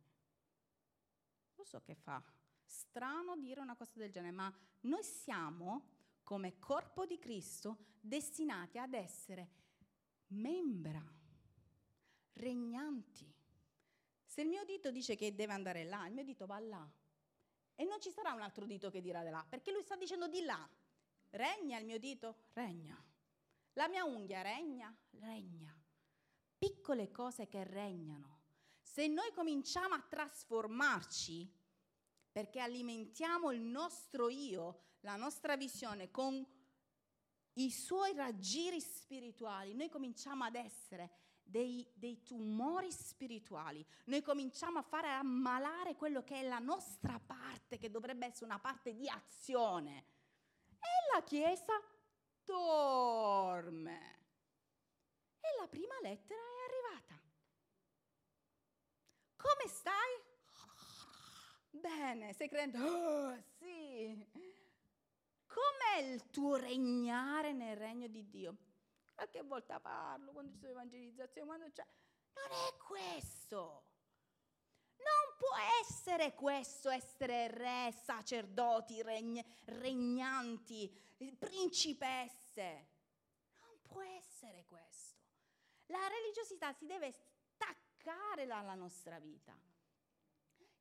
Lo 1.55 1.63
so 1.63 1.81
che 1.81 1.95
fa 1.95 2.21
strano 2.65 3.37
dire 3.37 3.61
una 3.61 3.75
cosa 3.75 3.93
del 3.95 4.11
genere, 4.11 4.33
ma 4.33 4.53
noi 4.81 5.03
siamo, 5.03 5.87
come 6.23 6.59
corpo 6.59 7.05
di 7.05 7.17
Cristo, 7.17 7.77
destinati 7.99 8.77
ad 8.77 8.93
essere 8.93 9.49
membra, 10.27 11.03
regnanti. 12.33 13.31
Se 14.25 14.41
il 14.41 14.47
mio 14.47 14.63
dito 14.65 14.91
dice 14.91 15.15
che 15.15 15.35
deve 15.35 15.53
andare 15.53 15.83
là, 15.83 16.05
il 16.07 16.13
mio 16.13 16.23
dito 16.23 16.45
va 16.45 16.59
là. 16.59 16.89
E 17.81 17.85
non 17.85 17.99
ci 17.99 18.11
sarà 18.11 18.33
un 18.33 18.43
altro 18.43 18.67
dito 18.67 18.91
che 18.91 19.01
dirà 19.01 19.23
di 19.23 19.31
là, 19.31 19.43
perché 19.49 19.71
lui 19.71 19.81
sta 19.81 19.95
dicendo 19.95 20.27
di 20.27 20.43
là. 20.43 20.69
Regna 21.31 21.79
il 21.79 21.85
mio 21.85 21.97
dito? 21.97 22.43
Regna. 22.53 22.95
La 23.73 23.87
mia 23.87 24.03
unghia 24.03 24.43
regna? 24.43 24.95
Regna. 25.17 25.75
Piccole 26.59 27.09
cose 27.09 27.47
che 27.47 27.63
regnano. 27.63 28.41
Se 28.83 29.07
noi 29.07 29.31
cominciamo 29.33 29.95
a 29.95 30.05
trasformarci, 30.07 31.51
perché 32.31 32.59
alimentiamo 32.59 33.51
il 33.51 33.61
nostro 33.61 34.29
io, 34.29 34.97
la 34.99 35.15
nostra 35.15 35.57
visione 35.57 36.11
con 36.11 36.45
i 37.53 37.71
suoi 37.71 38.13
raggiri 38.13 38.79
spirituali, 38.79 39.73
noi 39.73 39.89
cominciamo 39.89 40.43
ad 40.43 40.53
essere 40.53 41.20
dei, 41.51 41.85
dei, 41.93 42.23
tumori 42.23 42.91
spirituali, 42.91 43.85
noi 44.05 44.21
cominciamo 44.21 44.79
a 44.79 44.83
fare 44.83 45.09
ammalare 45.09 45.95
quello 45.95 46.23
che 46.23 46.39
è 46.39 46.47
la 46.47 46.59
nostra 46.59 47.19
parte, 47.19 47.77
che 47.77 47.91
dovrebbe 47.91 48.25
essere 48.25 48.45
una 48.45 48.59
parte 48.59 48.95
di 48.95 49.07
azione. 49.09 50.05
E 50.79 51.13
la 51.13 51.21
Chiesa 51.23 51.73
dorme. 52.45 54.19
E 55.41 55.59
la 55.59 55.67
prima 55.67 55.95
lettera 56.01 56.39
è 56.39 56.89
arrivata. 56.89 57.21
Come 59.35 59.67
stai? 59.67 60.29
Bene, 61.71 62.33
stai 62.33 62.47
credendo? 62.47 62.85
Oh, 62.85 63.37
sì. 63.57 64.27
Com'è 65.47 66.01
il 66.03 66.29
tuo 66.29 66.55
regnare 66.55 67.51
nel 67.51 67.75
regno 67.75 68.07
di 68.07 68.29
Dio? 68.29 68.55
Qualche 69.21 69.43
volta 69.43 69.79
parlo 69.79 70.31
quando 70.31 70.51
ci 70.51 70.57
sono 70.57 70.71
evangelizzazioni, 70.71 71.45
quando 71.45 71.69
c'è... 71.69 71.85
Non 72.33 72.57
è 72.57 72.77
questo. 72.77 73.83
Non 74.97 75.35
può 75.37 75.55
essere 75.79 76.33
questo, 76.33 76.89
essere 76.89 77.47
re, 77.49 77.91
sacerdoti, 77.91 79.03
regn- 79.03 79.45
regnanti, 79.65 80.89
principesse. 81.37 82.87
Non 83.59 83.79
può 83.83 84.01
essere 84.01 84.65
questo. 84.65 85.19
La 85.85 86.07
religiosità 86.07 86.73
si 86.73 86.87
deve 86.87 87.11
staccare 87.11 88.47
dalla 88.47 88.73
nostra 88.73 89.19
vita. 89.19 89.55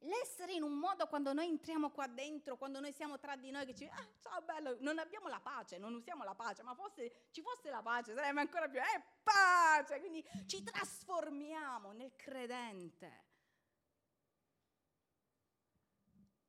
L'essere 0.05 0.55
in 0.55 0.63
un 0.63 0.79
modo 0.79 1.07
quando 1.09 1.35
noi 1.35 1.49
entriamo 1.49 1.91
qua 1.91 2.07
dentro, 2.07 2.57
quando 2.57 2.81
noi 2.81 2.93
siamo 2.93 3.19
tra 3.19 3.37
di 3.37 3.51
noi 3.51 3.67
che 3.67 3.75
ci 3.75 3.85
ah, 3.85 4.09
ciao 4.21 4.41
bello, 4.41 4.77
non 4.81 4.99
abbiamo 4.99 5.29
la 5.29 5.41
pace, 5.41 5.77
non 5.77 5.93
usiamo 5.93 6.25
la 6.25 6.35
pace, 6.35 6.63
ma 6.63 6.75
fosse, 6.75 7.29
ci 7.31 7.43
fosse 7.43 7.69
la 7.69 7.83
pace 7.83 8.15
sarebbe 8.15 8.41
ancora 8.41 8.67
più, 8.67 8.81
eh, 8.81 9.03
pace, 9.23 9.99
quindi 9.99 10.25
ci 10.47 10.63
trasformiamo 10.63 11.93
nel 11.93 12.17
credente. 12.17 13.25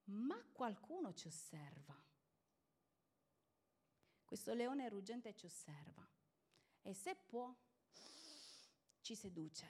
Ma 0.06 0.42
qualcuno 0.54 1.14
ci 1.14 1.28
osserva. 1.28 2.02
Questo 4.24 4.54
leone 4.54 4.88
ruggente 4.88 5.36
ci 5.36 5.46
osserva 5.46 6.08
e 6.84 6.94
se 6.94 7.16
può 7.16 7.54
ci 9.02 9.14
seduce, 9.14 9.70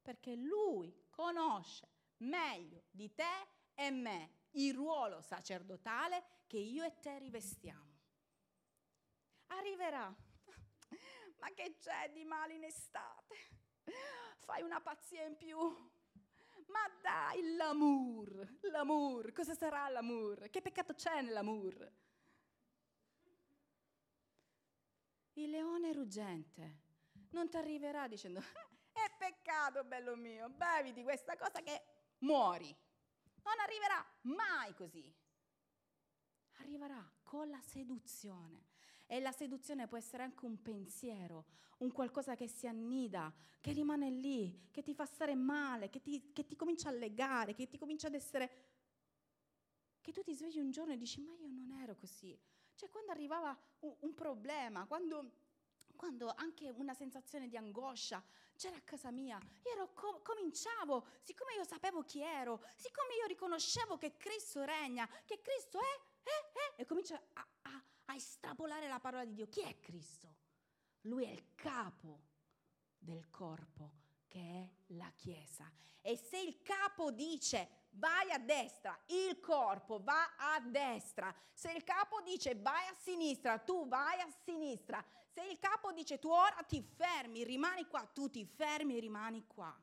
perché 0.00 0.34
lui 0.34 1.04
conosce 1.10 1.96
meglio 2.18 2.84
di 2.90 3.12
te 3.14 3.46
e 3.74 3.90
me 3.90 4.46
il 4.52 4.74
ruolo 4.74 5.20
sacerdotale 5.20 6.42
che 6.46 6.58
io 6.58 6.84
e 6.84 6.98
te 7.00 7.18
rivestiamo. 7.18 7.96
Arriverà. 9.48 10.06
Ma 11.40 11.50
che 11.54 11.76
c'è 11.78 12.10
di 12.12 12.24
male 12.24 12.54
in 12.54 12.64
estate? 12.64 13.34
Fai 14.38 14.62
una 14.62 14.80
pazzia 14.80 15.24
in 15.24 15.36
più. 15.36 15.58
Ma 16.66 16.80
dai, 17.00 17.54
l'amour, 17.54 18.58
l'amour, 18.62 19.32
cosa 19.32 19.54
sarà 19.54 19.88
l'amour? 19.88 20.50
Che 20.50 20.60
peccato 20.60 20.92
c'è 20.94 21.22
nell'amour? 21.22 21.92
Il 25.34 25.50
leone 25.50 25.92
ruggente 25.92 26.86
non 27.30 27.48
ti 27.48 27.56
arriverà 27.56 28.08
dicendo, 28.08 28.40
è 28.92 29.10
peccato, 29.16 29.84
bello 29.84 30.16
mio, 30.16 30.50
bevi 30.50 30.92
di 30.92 31.02
questa 31.02 31.36
cosa 31.36 31.62
che 31.62 31.97
muori. 32.18 32.74
Non 33.42 33.58
arriverà 33.60 34.04
mai 34.22 34.74
così. 34.74 35.14
Arriverà 36.58 37.10
con 37.22 37.48
la 37.48 37.60
seduzione. 37.60 38.66
E 39.06 39.20
la 39.20 39.32
seduzione 39.32 39.86
può 39.86 39.96
essere 39.96 40.22
anche 40.22 40.44
un 40.44 40.60
pensiero, 40.60 41.46
un 41.78 41.90
qualcosa 41.92 42.34
che 42.34 42.46
si 42.46 42.66
annida, 42.66 43.32
che 43.60 43.72
rimane 43.72 44.10
lì, 44.10 44.68
che 44.70 44.82
ti 44.82 44.94
fa 44.94 45.06
stare 45.06 45.34
male, 45.34 45.88
che 45.88 46.02
ti, 46.02 46.30
che 46.32 46.44
ti 46.44 46.56
comincia 46.56 46.90
a 46.90 46.92
legare, 46.92 47.54
che 47.54 47.68
ti 47.68 47.78
comincia 47.78 48.08
ad 48.08 48.14
essere... 48.14 48.66
che 50.02 50.12
tu 50.12 50.22
ti 50.22 50.34
svegli 50.34 50.58
un 50.58 50.70
giorno 50.70 50.92
e 50.92 50.98
dici 50.98 51.22
ma 51.22 51.32
io 51.32 51.48
non 51.48 51.70
ero 51.80 51.96
così. 51.96 52.38
Cioè 52.74 52.90
quando 52.90 53.10
arrivava 53.10 53.58
un, 53.80 53.96
un 54.00 54.14
problema, 54.14 54.84
quando, 54.84 55.47
quando, 55.98 56.32
anche 56.34 56.70
una 56.70 56.94
sensazione 56.94 57.48
di 57.48 57.58
angoscia 57.58 58.24
c'era 58.56 58.76
a 58.76 58.80
casa 58.80 59.10
mia, 59.10 59.38
io 59.64 59.90
co- 59.92 60.22
cominciavo, 60.22 61.08
siccome 61.20 61.52
io 61.54 61.64
sapevo 61.64 62.04
chi 62.04 62.22
ero, 62.22 62.62
siccome 62.76 63.16
io 63.20 63.26
riconoscevo 63.26 63.98
che 63.98 64.16
Cristo 64.16 64.64
regna, 64.64 65.06
che 65.26 65.42
Cristo 65.42 65.78
è, 65.78 66.00
è, 66.22 66.30
è, 66.30 66.80
e 66.80 66.86
comincio 66.86 67.14
a, 67.14 67.46
a 67.62 67.82
a 68.10 68.14
estrapolare 68.14 68.88
la 68.88 69.00
parola 69.00 69.24
di 69.24 69.34
Dio. 69.34 69.48
Chi 69.48 69.62
è 69.62 69.78
Cristo? 69.80 70.36
Lui 71.02 71.24
è 71.24 71.30
il 71.30 71.54
capo 71.54 72.20
del 72.98 73.28
corpo 73.30 73.92
che 74.26 74.40
è 74.40 74.92
la 74.94 75.10
Chiesa. 75.14 75.70
E 76.00 76.16
se 76.16 76.38
il 76.38 76.62
capo 76.62 77.10
dice 77.10 77.77
vai 77.90 78.30
a 78.30 78.38
destra, 78.38 78.98
il 79.06 79.40
corpo 79.40 80.00
va 80.02 80.36
a 80.36 80.60
destra. 80.60 81.34
Se 81.52 81.70
il 81.72 81.84
capo 81.84 82.20
dice 82.22 82.54
vai 82.54 82.86
a 82.88 82.94
sinistra, 82.94 83.58
tu 83.58 83.86
vai 83.86 84.20
a 84.20 84.28
sinistra. 84.44 85.04
Se 85.28 85.42
il 85.42 85.58
capo 85.58 85.92
dice 85.92 86.18
tu 86.18 86.28
ora 86.28 86.62
ti 86.66 86.82
fermi, 86.82 87.44
rimani 87.44 87.86
qua, 87.86 88.06
tu 88.06 88.28
ti 88.28 88.44
fermi 88.44 88.96
e 88.96 89.00
rimani 89.00 89.46
qua. 89.46 89.74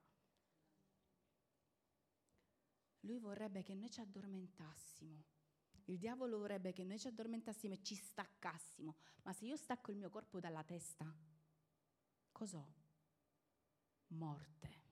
Lui 3.01 3.19
vorrebbe 3.19 3.61
che 3.61 3.75
noi 3.75 3.91
ci 3.91 4.01
addormentassimo 4.01 5.33
il 5.85 5.99
diavolo 5.99 6.39
vorrebbe 6.39 6.71
che 6.71 6.83
noi 6.83 6.97
ci 6.97 7.07
addormentassimo 7.07 7.75
e 7.75 7.83
ci 7.83 7.95
staccassimo, 7.95 8.95
ma 9.23 9.33
se 9.33 9.45
io 9.45 9.55
stacco 9.55 9.91
il 9.91 9.97
mio 9.97 10.09
corpo 10.09 10.39
dalla 10.39 10.63
testa, 10.63 11.05
cos'ho? 12.31 12.73
Morte. 14.07 14.84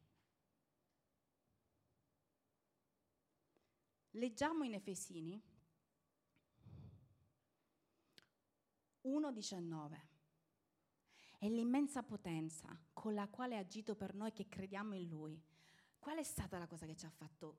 Leggiamo 4.15 4.63
in 4.63 4.75
Efesini 4.75 5.41
1.19. 9.05 10.01
È 11.39 11.49
l'immensa 11.49 12.03
potenza 12.03 12.79
con 12.93 13.15
la 13.15 13.27
quale 13.27 13.57
ha 13.57 13.59
agito 13.59 13.95
per 13.95 14.13
noi 14.13 14.31
che 14.31 14.47
crediamo 14.47 14.93
in 14.93 15.09
Lui. 15.09 15.41
Qual 15.97 16.17
è 16.17 16.23
stata 16.23 16.59
la 16.59 16.67
cosa 16.67 16.85
che 16.85 16.95
ci 16.95 17.07
ha 17.07 17.09
fatto 17.09 17.57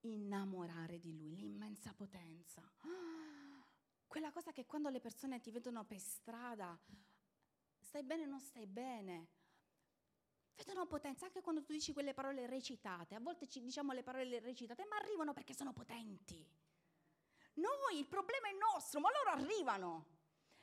innamorare 0.00 0.98
di 0.98 1.16
lui, 1.16 1.36
l'immensa 1.36 1.94
potenza. 1.94 2.62
quella 4.06 4.30
cosa 4.32 4.52
che 4.52 4.66
quando 4.66 4.90
le 4.90 5.00
persone 5.00 5.40
ti 5.40 5.50
vedono 5.50 5.84
per 5.84 5.98
strada, 5.98 6.78
stai 7.80 8.02
bene 8.02 8.24
o 8.24 8.28
non 8.28 8.40
stai 8.40 8.66
bene, 8.66 9.28
vedono 10.56 10.86
potenza 10.86 11.26
anche 11.26 11.42
quando 11.42 11.62
tu 11.62 11.72
dici 11.72 11.92
quelle 11.92 12.14
parole 12.14 12.46
recitate. 12.46 13.14
A 13.14 13.20
volte 13.20 13.46
ci 13.46 13.60
diciamo 13.60 13.92
le 13.92 14.02
parole 14.02 14.40
recitate, 14.40 14.84
ma 14.86 14.96
arrivano 14.96 15.32
perché 15.32 15.54
sono 15.54 15.72
potenti. 15.72 16.44
Noi, 17.54 17.98
il 17.98 18.06
problema 18.06 18.48
è 18.48 18.52
nostro, 18.52 19.00
ma 19.00 19.10
loro 19.10 19.30
arrivano. 19.30 20.14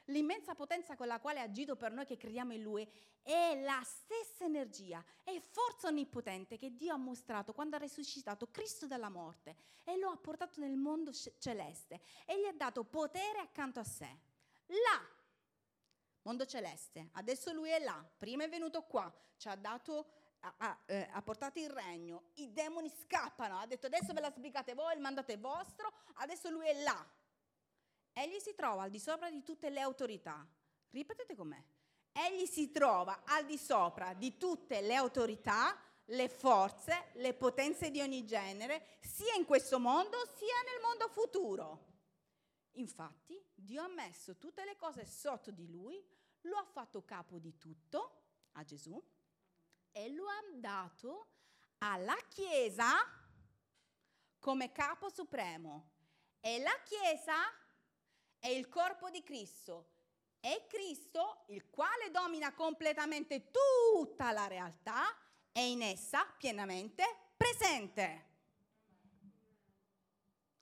L'immensa 0.07 0.53
potenza 0.53 0.95
con 0.97 1.07
la 1.07 1.19
quale 1.19 1.39
ha 1.39 1.43
agito 1.43 1.77
per 1.77 1.93
noi 1.93 2.05
che 2.05 2.17
crediamo 2.17 2.53
in 2.53 2.61
Lui 2.61 2.87
è 3.21 3.61
la 3.63 3.81
stessa 3.85 4.43
energia 4.43 5.03
e 5.23 5.39
forza 5.39 5.87
onnipotente 5.87 6.57
che 6.57 6.75
Dio 6.75 6.93
ha 6.93 6.97
mostrato 6.97 7.53
quando 7.53 7.77
ha 7.77 7.79
risuscitato 7.79 8.51
Cristo 8.51 8.85
dalla 8.85 9.07
morte 9.07 9.55
e 9.85 9.97
lo 9.97 10.09
ha 10.09 10.17
portato 10.17 10.59
nel 10.59 10.75
mondo 10.75 11.13
celeste 11.13 12.01
e 12.25 12.37
gli 12.37 12.45
ha 12.45 12.51
dato 12.51 12.83
potere 12.83 13.39
accanto 13.39 13.79
a 13.79 13.85
sé. 13.85 14.19
Là, 14.65 15.07
mondo 16.23 16.45
celeste, 16.45 17.09
adesso 17.13 17.53
Lui 17.53 17.69
è 17.69 17.79
là, 17.79 18.03
prima 18.17 18.43
è 18.43 18.49
venuto 18.49 18.83
qua, 18.83 19.13
ci 19.37 19.47
ha 19.47 19.55
dato 19.55 20.07
ha, 20.57 20.77
eh, 20.87 21.07
ha, 21.11 21.21
portato 21.21 21.59
il 21.59 21.69
regno, 21.69 22.23
i 22.35 22.51
demoni 22.51 22.89
scappano, 22.89 23.59
ha 23.59 23.65
detto 23.65 23.85
adesso 23.85 24.13
ve 24.13 24.19
la 24.19 24.31
sbrigate 24.31 24.73
voi, 24.73 24.93
il 24.93 24.99
mandato 24.99 25.31
è 25.31 25.39
vostro, 25.39 25.91
adesso 26.15 26.49
lui 26.49 26.67
è 26.67 26.83
là. 26.83 27.05
Egli 28.11 28.39
si 28.39 28.53
trova 28.53 28.83
al 28.83 28.89
di 28.89 28.99
sopra 28.99 29.29
di 29.29 29.41
tutte 29.41 29.69
le 29.69 29.79
autorità. 29.79 30.45
Ripetete 30.89 31.35
com'è. 31.35 31.61
Egli 32.11 32.45
si 32.45 32.71
trova 32.71 33.23
al 33.25 33.45
di 33.45 33.57
sopra 33.57 34.13
di 34.13 34.37
tutte 34.37 34.81
le 34.81 34.95
autorità, 34.95 35.79
le 36.05 36.29
forze, 36.29 37.09
le 37.13 37.33
potenze 37.33 37.89
di 37.89 38.01
ogni 38.01 38.25
genere, 38.25 38.97
sia 38.99 39.33
in 39.35 39.45
questo 39.45 39.79
mondo 39.79 40.17
sia 40.35 40.61
nel 40.71 40.81
mondo 40.81 41.07
futuro. 41.07 41.91
Infatti, 42.73 43.43
Dio 43.53 43.83
ha 43.83 43.87
messo 43.87 44.37
tutte 44.37 44.65
le 44.65 44.75
cose 44.75 45.05
sotto 45.05 45.51
di 45.51 45.69
lui, 45.69 46.03
lo 46.41 46.57
ha 46.57 46.65
fatto 46.65 47.03
capo 47.03 47.37
di 47.37 47.57
tutto, 47.57 48.21
a 48.53 48.63
Gesù, 48.63 49.01
e 49.91 50.09
lo 50.09 50.27
ha 50.27 50.41
dato 50.55 51.27
alla 51.79 52.15
Chiesa 52.29 52.89
come 54.39 54.71
capo 54.71 55.09
supremo. 55.09 55.91
E 56.39 56.59
la 56.59 56.77
Chiesa 56.83 57.35
è 58.39 58.47
il 58.47 58.67
corpo 58.67 59.09
di 59.09 59.21
Cristo. 59.21 59.91
È 60.39 60.65
Cristo 60.67 61.45
il 61.47 61.69
quale 61.69 62.11
domina 62.11 62.53
completamente 62.53 63.49
tutta 63.49 64.31
la 64.31 64.47
realtà 64.47 65.05
e 65.53 65.71
in 65.71 65.81
essa 65.81 66.25
pienamente 66.37 67.33
presente. 67.37 68.31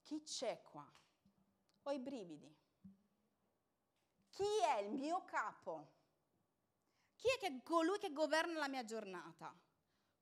Chi 0.04 0.21
c'è 0.21 0.62
qua? 0.62 0.88
Ho 1.84 1.91
i 1.91 2.00
brividi. 2.00 2.54
Chi 4.30 4.60
è 4.63 4.80
il 4.82 4.91
mio 4.91 5.26
capo? 5.26 6.00
Chi 7.15 7.28
è 7.30 7.38
che, 7.38 7.62
colui 7.63 8.00
che 8.00 8.12
governa 8.12 8.60
la 8.60 8.67
mia 8.67 8.84
giornata? 8.84 9.54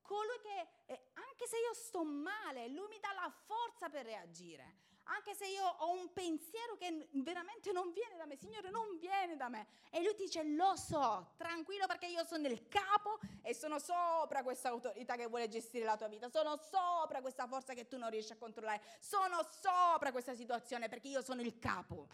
Colui 0.01 0.39
che, 0.41 0.67
eh, 0.85 1.11
anche 1.13 1.47
se 1.47 1.57
io 1.57 1.73
sto 1.73 2.03
male, 2.03 2.67
lui 2.67 2.87
mi 2.87 2.99
dà 2.99 3.13
la 3.13 3.29
forza 3.29 3.89
per 3.89 4.05
reagire 4.05 4.87
anche 5.09 5.33
se 5.33 5.47
io 5.47 5.65
ho 5.65 5.91
un 5.91 6.11
pensiero 6.13 6.75
che 6.77 7.07
veramente 7.11 7.71
non 7.71 7.91
viene 7.91 8.15
da 8.15 8.25
me, 8.25 8.35
Signore, 8.35 8.69
non 8.69 8.97
viene 8.99 9.35
da 9.35 9.49
me. 9.49 9.67
E 9.89 10.01
lui 10.03 10.15
dice, 10.15 10.43
lo 10.43 10.75
so, 10.75 11.33
tranquillo 11.37 11.87
perché 11.87 12.07
io 12.07 12.23
sono 12.23 12.47
il 12.47 12.67
capo 12.67 13.19
e 13.41 13.53
sono 13.53 13.79
sopra 13.79 14.43
questa 14.43 14.69
autorità 14.69 15.15
che 15.15 15.27
vuole 15.27 15.47
gestire 15.47 15.85
la 15.85 15.97
tua 15.97 16.07
vita, 16.07 16.29
sono 16.29 16.57
sopra 16.57 17.21
questa 17.21 17.47
forza 17.47 17.73
che 17.73 17.87
tu 17.87 17.97
non 17.97 18.09
riesci 18.09 18.31
a 18.33 18.37
controllare, 18.37 18.81
sono 18.99 19.45
sopra 19.49 20.11
questa 20.11 20.35
situazione 20.35 20.87
perché 20.89 21.07
io 21.07 21.21
sono 21.21 21.41
il 21.41 21.57
capo. 21.59 22.07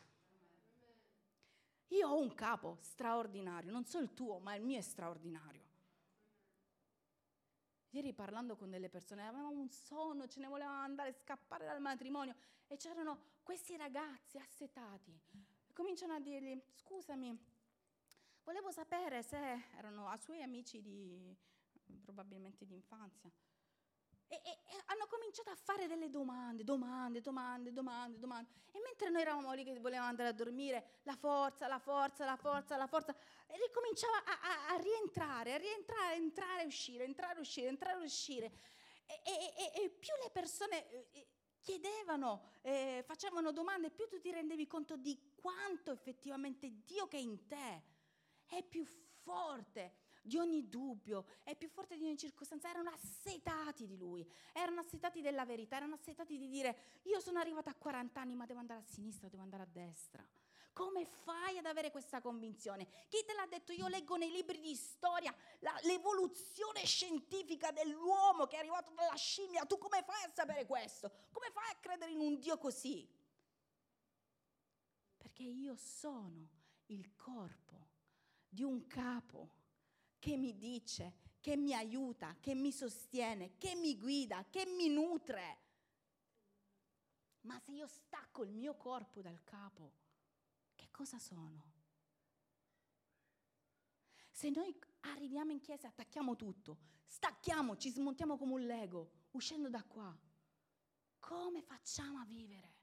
Io 1.90 2.08
ho 2.08 2.20
un 2.20 2.34
capo 2.34 2.78
straordinario, 2.82 3.72
non 3.72 3.86
so 3.86 4.00
il 4.00 4.14
tuo, 4.14 4.40
ma 4.40 4.56
il 4.56 4.64
mio 4.64 4.80
è 4.80 4.82
straordinario. 4.82 5.65
Ieri 7.96 8.12
parlando 8.12 8.58
con 8.58 8.70
delle 8.70 8.90
persone, 8.90 9.26
avevamo 9.26 9.58
un 9.58 9.70
sonno, 9.70 10.28
ce 10.28 10.42
ne 10.42 10.48
volevamo 10.48 10.82
andare, 10.82 11.14
scappare 11.14 11.64
dal 11.64 11.80
matrimonio 11.80 12.36
e 12.68 12.76
c'erano 12.76 13.38
questi 13.42 13.78
ragazzi 13.78 14.38
assetati. 14.38 15.18
Cominciano 15.72 16.12
a 16.12 16.20
dirgli, 16.20 16.62
scusami, 16.74 17.40
volevo 18.44 18.70
sapere 18.70 19.24
se 19.24 19.38
erano 19.78 20.10
a 20.10 20.18
suoi 20.18 20.42
amici 20.42 20.82
di, 20.82 21.34
probabilmente 22.02 22.66
di 22.66 22.74
infanzia. 22.74 23.32
E, 24.28 24.36
e, 24.36 24.50
e, 24.50 24.84
hanno 24.88 25.06
cominciato 25.08 25.50
a 25.50 25.56
fare 25.56 25.88
delle 25.88 26.10
domande, 26.10 26.64
domande, 26.64 27.22
domande, 27.22 27.72
domande, 27.72 28.18
domande. 28.18 28.50
E 28.72 28.80
mentre 28.82 29.10
noi 29.10 29.22
eravamo 29.22 29.54
lì 29.54 29.64
che 29.64 29.80
volevamo 29.80 30.08
andare 30.08 30.30
a 30.30 30.34
dormire, 30.34 31.00
la 31.04 31.16
forza, 31.16 31.68
la 31.68 31.80
forza, 31.80 32.26
la 32.26 32.36
forza, 32.36 32.78
la 32.78 32.88
forza, 32.88 33.16
e 33.48 33.58
ricominciava 33.58 34.24
a, 34.24 34.40
a, 34.42 34.76
a 34.76 34.78
rientrare, 34.78 35.54
a 35.54 35.58
rientrare, 35.58 36.16
entrare, 36.16 36.66
uscire, 36.66 37.04
entrare, 37.04 37.40
uscire, 37.40 37.68
entrare, 37.68 38.04
uscire. 38.04 38.52
E, 39.06 39.84
e 39.84 39.90
più 39.90 40.14
le 40.24 40.32
persone 40.32 41.12
eh, 41.12 41.28
chiedevano, 41.62 42.44
eh, 42.62 43.04
facevano 43.06 43.52
domande, 43.52 43.90
più 43.90 44.08
tu 44.08 44.20
ti 44.20 44.32
rendevi 44.32 44.68
conto 44.68 44.98
di 44.98 45.34
quanto 45.36 45.92
effettivamente 45.92 46.84
Dio 46.86 47.08
che 47.08 47.18
è 47.18 47.22
in 47.22 47.48
te 47.48 47.84
è 48.48 48.64
più 48.64 48.86
forte 48.86 50.05
di 50.26 50.38
ogni 50.38 50.68
dubbio, 50.68 51.26
è 51.44 51.56
più 51.56 51.70
forte 51.70 51.98
di 51.98 52.04
ogni 52.04 52.18
circostanza, 52.18 52.70
erano 52.70 52.90
assetati 52.90 53.86
di 53.86 53.96
lui, 53.96 54.28
erano 54.54 54.80
assetati 54.80 55.22
della 55.22 55.46
verità, 55.46 55.78
erano 55.78 55.94
assetati 55.94 56.38
di 56.38 56.48
dire 56.50 57.00
io 57.04 57.20
sono 57.20 57.40
arrivata 57.40 57.70
a 57.70 57.76
40 57.76 58.20
anni 58.20 58.36
ma 58.36 58.46
devo 58.46 58.60
andare 58.60 58.80
a 58.80 58.84
sinistra, 58.84 59.30
devo 59.30 59.44
andare 59.44 59.64
a 59.64 59.68
destra. 59.72 60.28
Come 60.74 61.06
fai 61.06 61.58
ad 61.58 61.68
avere 61.68 61.90
questa 61.90 62.20
convinzione? 62.20 62.88
Chi 63.08 63.24
te 63.26 63.34
l'ha 63.34 63.46
detto? 63.48 63.72
Io 63.72 63.88
leggo 63.88 64.18
nei 64.18 64.30
libri 64.30 64.60
di 64.60 64.76
storia 64.76 65.34
la, 65.60 65.74
l'evoluzione 65.84 66.84
scientifica 66.86 67.72
dell'uomo 67.72 68.46
che 68.46 68.58
è 68.58 68.60
arrivato 68.60 68.92
dalla 68.92 69.16
scimmia. 69.16 69.66
Tu 69.66 69.78
come 69.78 70.04
fai 70.04 70.24
a 70.24 70.32
sapere 70.34 70.66
questo? 70.66 71.10
Come 71.32 71.50
fai 71.52 71.72
a 71.72 71.78
credere 71.80 72.12
in 72.12 72.20
un 72.20 72.38
Dio 72.40 72.58
così? 72.58 73.10
Perché 75.16 75.44
io 75.44 75.78
sono 75.78 76.50
il 76.88 77.16
corpo 77.16 77.88
di 78.50 78.64
un 78.64 78.86
capo 78.88 79.64
che 80.26 80.38
mi 80.38 80.58
dice, 80.58 81.14
che 81.40 81.56
mi 81.56 81.76
aiuta, 81.76 82.36
che 82.40 82.56
mi 82.56 82.72
sostiene, 82.72 83.60
che 83.60 83.76
mi 83.76 83.96
guida, 83.96 84.44
che 84.50 84.66
mi 84.66 84.90
nutre. 84.90 85.58
Ma 87.42 87.60
se 87.60 87.74
io 87.74 87.86
stacco 87.86 88.44
il 88.44 88.52
mio 88.52 88.76
corpo 88.76 89.22
dal 89.22 89.44
capo, 89.44 89.94
che 90.74 90.88
cosa 90.90 91.20
sono? 91.20 91.74
Se 94.32 94.50
noi 94.50 94.76
arriviamo 95.02 95.52
in 95.52 95.62
chiesa 95.62 95.86
e 95.86 95.90
attacchiamo 95.90 96.36
tutto, 96.36 96.80
stacchiamo, 97.06 97.78
ci 97.78 97.92
smontiamo 97.92 98.36
come 98.36 98.54
un 98.54 98.66
lego, 98.66 99.12
uscendo 99.34 99.70
da 99.70 99.84
qua, 99.84 100.18
come 101.20 101.62
facciamo 101.62 102.18
a 102.18 102.26
vivere? 102.26 102.74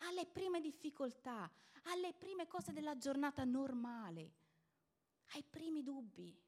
Alle 0.00 0.26
prime 0.26 0.60
difficoltà, 0.60 1.50
alle 1.84 2.12
prime 2.12 2.46
cose 2.46 2.74
della 2.74 2.98
giornata 2.98 3.42
normale, 3.44 4.34
ai 5.32 5.42
primi 5.42 5.82
dubbi, 5.82 6.38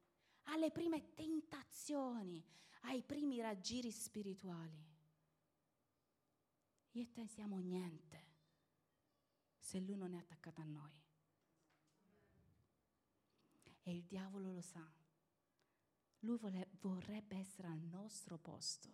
alle 0.50 0.70
prime 0.70 1.14
tentazioni, 1.14 2.44
ai 2.82 3.02
primi 3.02 3.40
raggiri 3.40 3.90
spirituali. 3.90 4.88
Io 6.92 7.02
e 7.02 7.12
te 7.12 7.26
siamo 7.26 7.58
niente 7.58 8.28
se 9.58 9.78
lui 9.78 9.96
non 9.96 10.14
è 10.14 10.18
attaccato 10.18 10.60
a 10.60 10.64
noi. 10.64 10.98
E 13.82 13.92
il 13.92 14.02
diavolo 14.04 14.52
lo 14.52 14.60
sa. 14.60 14.84
Lui 16.20 16.36
vole, 16.36 16.68
vorrebbe 16.80 17.36
essere 17.36 17.68
al 17.68 17.78
nostro 17.78 18.36
posto. 18.36 18.88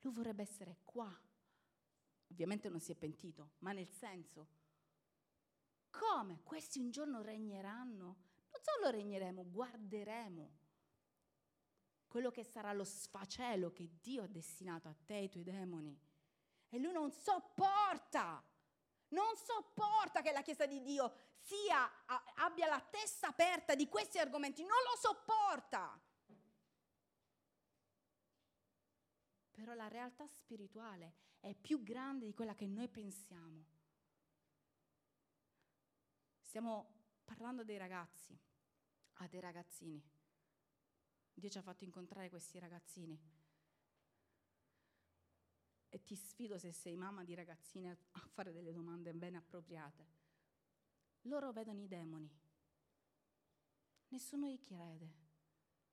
Lui 0.00 0.14
vorrebbe 0.14 0.42
essere 0.42 0.78
qua. 0.84 1.12
Ovviamente 2.30 2.68
non 2.68 2.80
si 2.80 2.92
è 2.92 2.94
pentito, 2.94 3.54
ma 3.58 3.72
nel 3.72 3.88
senso, 3.88 4.48
come 5.90 6.42
questi 6.44 6.78
un 6.78 6.90
giorno 6.90 7.20
regneranno? 7.20 8.04
Non 8.50 8.62
solo 8.62 8.90
regneremo, 8.90 9.50
guarderemo 9.50 10.66
quello 12.08 12.30
che 12.30 12.42
sarà 12.42 12.72
lo 12.72 12.84
sfacelo 12.84 13.72
che 13.72 13.88
Dio 14.00 14.22
ha 14.22 14.26
destinato 14.26 14.88
a 14.88 14.96
te 15.06 15.14
e 15.14 15.18
ai 15.18 15.28
tuoi 15.28 15.44
demoni. 15.44 15.96
E 16.70 16.78
lui 16.78 16.92
non 16.92 17.12
sopporta, 17.12 18.42
non 19.08 19.36
sopporta 19.36 20.22
che 20.22 20.32
la 20.32 20.42
Chiesa 20.42 20.66
di 20.66 20.82
Dio 20.82 21.14
sia, 21.38 22.04
abbia 22.36 22.66
la 22.66 22.80
testa 22.80 23.28
aperta 23.28 23.74
di 23.74 23.88
questi 23.88 24.18
argomenti, 24.18 24.62
non 24.62 24.76
lo 24.90 24.96
sopporta. 24.98 26.00
Però 29.50 29.74
la 29.74 29.88
realtà 29.88 30.26
spirituale 30.26 31.14
è 31.40 31.54
più 31.54 31.82
grande 31.82 32.26
di 32.26 32.34
quella 32.34 32.54
che 32.54 32.66
noi 32.66 32.88
pensiamo. 32.88 33.66
Stiamo 36.40 36.94
parlando 37.24 37.64
dei 37.64 37.76
ragazzi, 37.76 38.38
a 39.14 39.26
dei 39.26 39.40
ragazzini. 39.40 40.02
Dio 41.38 41.48
ci 41.48 41.58
ha 41.58 41.62
fatto 41.62 41.84
incontrare 41.84 42.28
questi 42.28 42.58
ragazzini 42.58 43.16
e 45.88 46.04
ti 46.04 46.16
sfido 46.16 46.58
se 46.58 46.72
sei 46.72 46.96
mamma 46.96 47.22
di 47.22 47.34
ragazzine 47.34 47.96
a 48.10 48.20
fare 48.32 48.52
delle 48.52 48.72
domande 48.72 49.14
ben 49.14 49.36
appropriate. 49.36 50.06
Loro 51.22 51.52
vedono 51.52 51.80
i 51.80 51.86
demoni. 51.86 52.28
Nessuno 54.08 54.48
gli 54.48 54.60
crede. 54.62 55.26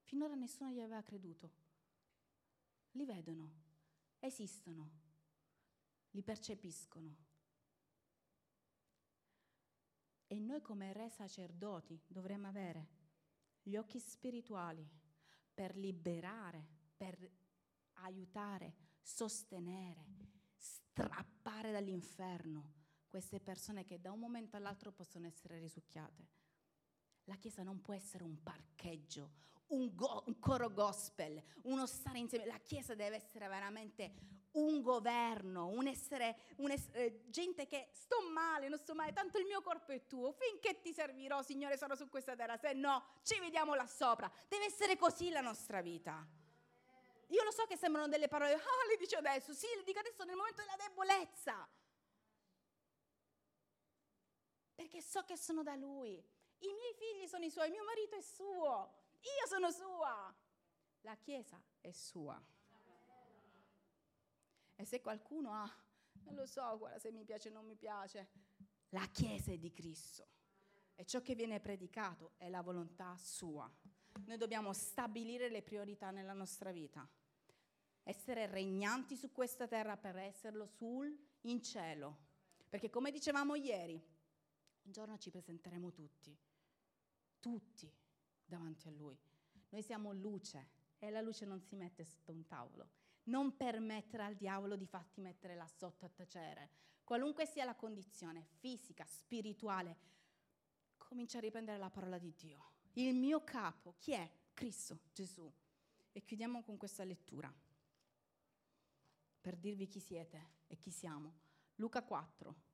Finora 0.02 0.34
nessuno 0.34 0.70
gli 0.70 0.80
aveva 0.80 1.02
creduto. 1.02 1.64
Li 2.92 3.04
vedono, 3.04 3.52
esistono, 4.18 4.90
li 6.10 6.22
percepiscono. 6.22 7.24
E 10.26 10.38
noi 10.40 10.60
come 10.60 10.92
re 10.92 11.08
sacerdoti 11.08 12.02
dovremmo 12.06 12.48
avere 12.48 12.88
gli 13.62 13.76
occhi 13.76 14.00
spirituali 14.00 15.04
per 15.56 15.74
liberare, 15.74 16.66
per 16.94 17.16
aiutare, 17.94 18.74
sostenere, 19.00 20.04
strappare 20.54 21.72
dall'inferno 21.72 22.74
queste 23.08 23.40
persone 23.40 23.86
che 23.86 23.98
da 23.98 24.12
un 24.12 24.18
momento 24.18 24.58
all'altro 24.58 24.92
possono 24.92 25.26
essere 25.26 25.58
risucchiate. 25.58 26.28
La 27.26 27.36
Chiesa 27.36 27.62
non 27.62 27.80
può 27.80 27.92
essere 27.92 28.22
un 28.24 28.42
parcheggio, 28.42 29.30
un, 29.68 29.94
go- 29.94 30.22
un, 30.26 30.38
coro 30.38 30.72
gospel, 30.72 31.42
uno 31.62 31.86
stare 31.86 32.18
insieme. 32.18 32.46
La 32.46 32.58
Chiesa 32.58 32.94
deve 32.94 33.16
essere 33.16 33.48
veramente 33.48 34.12
un 34.52 34.80
governo, 34.80 35.66
un 35.66 35.86
essere, 35.86 36.36
un 36.56 36.70
essere, 36.70 37.04
eh, 37.04 37.24
gente 37.30 37.66
che 37.66 37.90
sto 37.92 38.28
male, 38.30 38.68
non 38.68 38.78
sto 38.78 38.94
male, 38.94 39.12
tanto 39.12 39.38
il 39.38 39.44
mio 39.44 39.60
corpo 39.60 39.92
è 39.92 40.06
tuo, 40.06 40.32
finché 40.32 40.80
ti 40.80 40.92
servirò, 40.92 41.42
Signore, 41.42 41.76
sarò 41.76 41.94
su 41.96 42.08
questa 42.08 42.36
terra, 42.36 42.56
se 42.56 42.72
no 42.72 43.04
ci 43.22 43.38
vediamo 43.40 43.74
là 43.74 43.86
sopra. 43.86 44.30
Deve 44.48 44.66
essere 44.66 44.96
così 44.96 45.30
la 45.30 45.40
nostra 45.40 45.80
vita. 45.80 46.26
Io 47.30 47.42
lo 47.42 47.50
so 47.50 47.64
che 47.66 47.76
sembrano 47.76 48.06
delle 48.06 48.28
parole, 48.28 48.52
ah, 48.54 48.86
le 48.88 48.96
dice 48.96 49.16
adesso, 49.16 49.52
sì, 49.52 49.66
le 49.76 49.82
dico 49.82 49.98
adesso 49.98 50.24
nel 50.24 50.36
momento 50.36 50.62
della 50.62 50.76
debolezza. 50.76 51.68
Perché 54.76 55.02
so 55.02 55.24
che 55.24 55.36
sono 55.36 55.62
da 55.62 55.74
lui. 55.74 56.22
I 56.58 56.72
miei 56.72 56.94
figli 56.94 57.26
sono 57.28 57.44
i 57.44 57.50
suoi, 57.50 57.70
mio 57.70 57.84
marito 57.84 58.16
è 58.16 58.22
suo, 58.22 58.94
io 59.20 59.46
sono 59.46 59.70
sua. 59.70 60.34
La 61.02 61.16
Chiesa 61.16 61.62
è 61.80 61.90
sua. 61.90 62.42
E 64.74 64.84
se 64.84 65.00
qualcuno 65.00 65.52
ha, 65.52 65.70
non 66.24 66.34
lo 66.34 66.46
so, 66.46 66.76
guarda 66.78 66.98
se 66.98 67.10
mi 67.10 67.24
piace 67.24 67.48
o 67.48 67.52
non 67.52 67.64
mi 67.64 67.76
piace, 67.76 68.28
la 68.90 69.06
Chiesa 69.06 69.52
è 69.52 69.58
di 69.58 69.72
Cristo. 69.72 70.26
E 70.94 71.04
ciò 71.04 71.20
che 71.22 71.34
viene 71.34 71.60
predicato 71.60 72.32
è 72.36 72.48
la 72.48 72.62
volontà 72.62 73.16
sua. 73.18 73.70
Noi 74.24 74.36
dobbiamo 74.38 74.72
stabilire 74.72 75.48
le 75.48 75.62
priorità 75.62 76.10
nella 76.10 76.32
nostra 76.32 76.72
vita. 76.72 77.08
Essere 78.02 78.46
regnanti 78.46 79.16
su 79.16 79.30
questa 79.32 79.66
terra 79.66 79.96
per 79.96 80.16
esserlo 80.16 80.66
sul 80.66 81.14
in 81.42 81.62
cielo. 81.62 82.24
Perché 82.68 82.88
come 82.88 83.10
dicevamo 83.10 83.54
ieri, 83.54 84.02
un 84.86 84.92
giorno 84.92 85.18
ci 85.18 85.30
presenteremo 85.30 85.92
tutti, 85.92 86.36
tutti 87.38 87.92
davanti 88.44 88.88
a 88.88 88.92
Lui. 88.92 89.18
Noi 89.68 89.82
siamo 89.82 90.12
luce 90.12 90.70
e 90.98 91.10
la 91.10 91.20
luce 91.20 91.44
non 91.44 91.60
si 91.60 91.76
mette 91.76 92.04
sotto 92.04 92.32
un 92.32 92.46
tavolo. 92.46 92.90
Non 93.24 93.56
permettere 93.56 94.22
al 94.22 94.36
diavolo 94.36 94.76
di 94.76 94.86
farti 94.86 95.20
mettere 95.20 95.54
là 95.54 95.66
sotto 95.66 96.04
a 96.04 96.08
tacere. 96.08 96.70
Qualunque 97.02 97.46
sia 97.46 97.64
la 97.64 97.74
condizione, 97.74 98.46
fisica, 98.58 99.04
spirituale, 99.04 99.96
comincia 100.96 101.38
a 101.38 101.40
riprendere 101.40 101.78
la 101.78 101.90
parola 101.90 102.18
di 102.18 102.32
Dio 102.34 102.74
il 102.98 103.14
mio 103.14 103.44
capo, 103.44 103.94
chi 103.98 104.12
è? 104.12 104.30
Cristo 104.54 105.00
Gesù. 105.12 105.52
E 106.12 106.24
chiudiamo 106.24 106.62
con 106.62 106.78
questa 106.78 107.04
lettura 107.04 107.52
per 109.38 109.56
dirvi 109.56 109.86
chi 109.86 110.00
siete 110.00 110.54
e 110.66 110.78
chi 110.78 110.90
siamo. 110.90 111.34
Luca 111.74 112.02
4. 112.02 112.65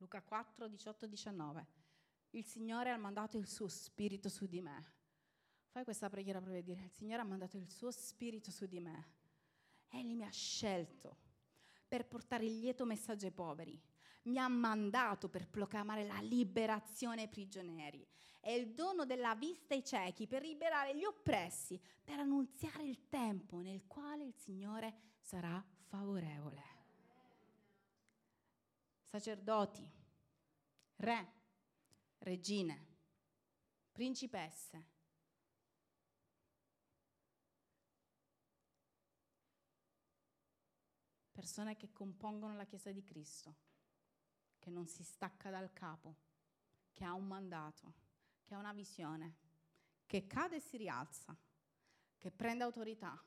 Luca 0.00 0.20
4, 0.20 0.68
18, 0.68 1.06
19. 1.06 1.66
Il 2.30 2.44
Signore 2.44 2.90
ha 2.90 2.96
mandato 2.96 3.38
il 3.38 3.46
suo 3.46 3.68
spirito 3.68 4.28
su 4.28 4.46
di 4.46 4.60
me. 4.60 4.98
Fai 5.70 5.84
questa 5.84 6.10
preghiera 6.10 6.40
per 6.40 6.62
dire, 6.62 6.82
il 6.82 6.90
Signore 6.90 7.22
ha 7.22 7.24
mandato 7.24 7.56
il 7.56 7.70
suo 7.70 7.90
spirito 7.90 8.50
su 8.50 8.66
di 8.66 8.80
me. 8.80 9.12
Egli 9.88 10.14
mi 10.14 10.24
ha 10.24 10.30
scelto 10.30 11.18
per 11.88 12.06
portare 12.06 12.44
il 12.44 12.58
lieto 12.58 12.84
messaggio 12.84 13.26
ai 13.26 13.32
poveri 13.32 13.80
mi 14.22 14.38
ha 14.38 14.48
mandato 14.48 15.28
per 15.28 15.48
proclamare 15.48 16.04
la 16.04 16.20
liberazione 16.20 17.22
ai 17.22 17.28
prigionieri 17.28 18.06
e 18.40 18.54
il 18.54 18.74
dono 18.74 19.04
della 19.04 19.34
vista 19.34 19.74
ai 19.74 19.84
ciechi, 19.84 20.26
per 20.26 20.42
liberare 20.42 20.96
gli 20.96 21.04
oppressi, 21.04 21.80
per 22.02 22.18
annunziare 22.18 22.84
il 22.84 23.08
tempo 23.08 23.60
nel 23.60 23.86
quale 23.86 24.24
il 24.24 24.34
Signore 24.34 24.94
sarà 25.20 25.62
favorevole. 25.88 26.79
Sacerdoti, 29.10 29.90
re, 30.96 31.32
regine, 32.18 32.86
principesse, 33.90 34.86
persone 41.32 41.74
che 41.74 41.90
compongono 41.90 42.54
la 42.54 42.64
Chiesa 42.66 42.92
di 42.92 43.02
Cristo 43.02 43.56
che 44.60 44.70
non 44.70 44.86
si 44.86 45.02
stacca 45.02 45.50
dal 45.50 45.72
capo, 45.72 46.14
che 46.92 47.02
ha 47.02 47.14
un 47.14 47.26
mandato, 47.26 47.94
che 48.44 48.54
ha 48.54 48.58
una 48.58 48.72
visione, 48.72 49.38
che 50.06 50.28
cade 50.28 50.56
e 50.56 50.60
si 50.60 50.76
rialza, 50.76 51.36
che 52.16 52.30
prende 52.30 52.62
autorità, 52.62 53.20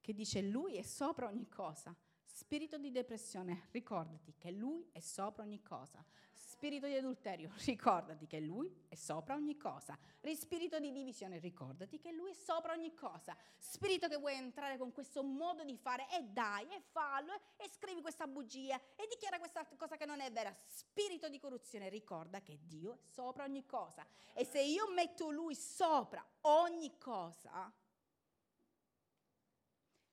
che 0.00 0.12
dice 0.12 0.42
lui 0.42 0.76
è 0.76 0.82
sopra 0.82 1.26
ogni 1.26 1.48
cosa, 1.48 1.96
Spirito 2.34 2.78
di 2.78 2.90
depressione, 2.90 3.68
ricordati 3.72 4.34
che 4.38 4.50
lui 4.50 4.88
è 4.90 5.00
sopra 5.00 5.42
ogni 5.42 5.60
cosa. 5.60 6.02
Spirito 6.32 6.86
di 6.86 6.96
adulterio, 6.96 7.52
ricordati 7.66 8.26
che 8.26 8.40
lui 8.40 8.74
è 8.88 8.94
sopra 8.94 9.34
ogni 9.34 9.58
cosa. 9.58 9.98
Spirito 10.34 10.80
di 10.80 10.92
divisione, 10.92 11.38
ricordati 11.38 11.98
che 11.98 12.10
lui 12.10 12.30
è 12.30 12.34
sopra 12.34 12.72
ogni 12.72 12.94
cosa. 12.94 13.36
Spirito 13.58 14.08
che 14.08 14.16
vuoi 14.16 14.36
entrare 14.36 14.78
con 14.78 14.92
questo 14.92 15.22
modo 15.22 15.62
di 15.62 15.76
fare, 15.76 16.08
e 16.10 16.22
dai, 16.22 16.72
e 16.72 16.80
fallo, 16.80 17.38
e, 17.58 17.68
scrivi 17.68 18.00
questa 18.00 18.26
bugia, 18.26 18.80
e 18.96 19.06
dichiara 19.10 19.38
questa 19.38 19.66
cosa 19.76 19.98
che 19.98 20.06
non 20.06 20.20
è 20.20 20.32
vera. 20.32 20.56
Spirito 20.64 21.28
di 21.28 21.38
corruzione, 21.38 21.90
ricorda 21.90 22.40
che 22.40 22.58
Dio 22.62 22.94
è 22.94 22.98
sopra 23.12 23.44
ogni 23.44 23.66
cosa. 23.66 24.06
E 24.32 24.46
se 24.46 24.62
io 24.62 24.90
metto 24.90 25.30
lui 25.30 25.54
sopra 25.54 26.26
ogni 26.42 26.96
cosa, 26.96 27.70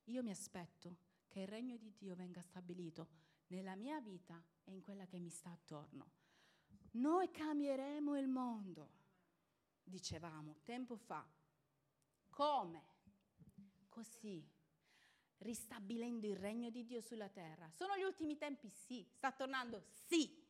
io 0.04 0.22
mi 0.22 0.32
aspetto 0.32 1.08
che 1.30 1.42
il 1.42 1.48
regno 1.48 1.78
di 1.78 1.94
Dio 1.96 2.16
venga 2.16 2.42
stabilito 2.42 3.08
nella 3.48 3.76
mia 3.76 4.02
vita 4.02 4.44
e 4.64 4.74
in 4.74 4.82
quella 4.82 5.06
che 5.06 5.20
mi 5.20 5.30
sta 5.30 5.52
attorno. 5.52 6.12
Noi 6.92 7.30
cambieremo 7.32 8.18
il 8.18 8.28
mondo, 8.28 8.90
dicevamo 9.84 10.58
tempo 10.64 10.98
fa. 10.98 11.26
Come? 12.30 12.98
Così, 13.88 14.46
ristabilendo 15.38 16.28
il 16.28 16.36
regno 16.36 16.70
di 16.70 16.86
Dio 16.86 17.02
sulla 17.02 17.30
terra. 17.30 17.70
Sono 17.70 17.96
gli 17.98 18.04
ultimi 18.04 18.38
tempi? 18.38 18.70
Sì. 18.70 19.08
Sta 19.12 19.32
tornando? 19.32 19.84
Sì. 20.08 20.46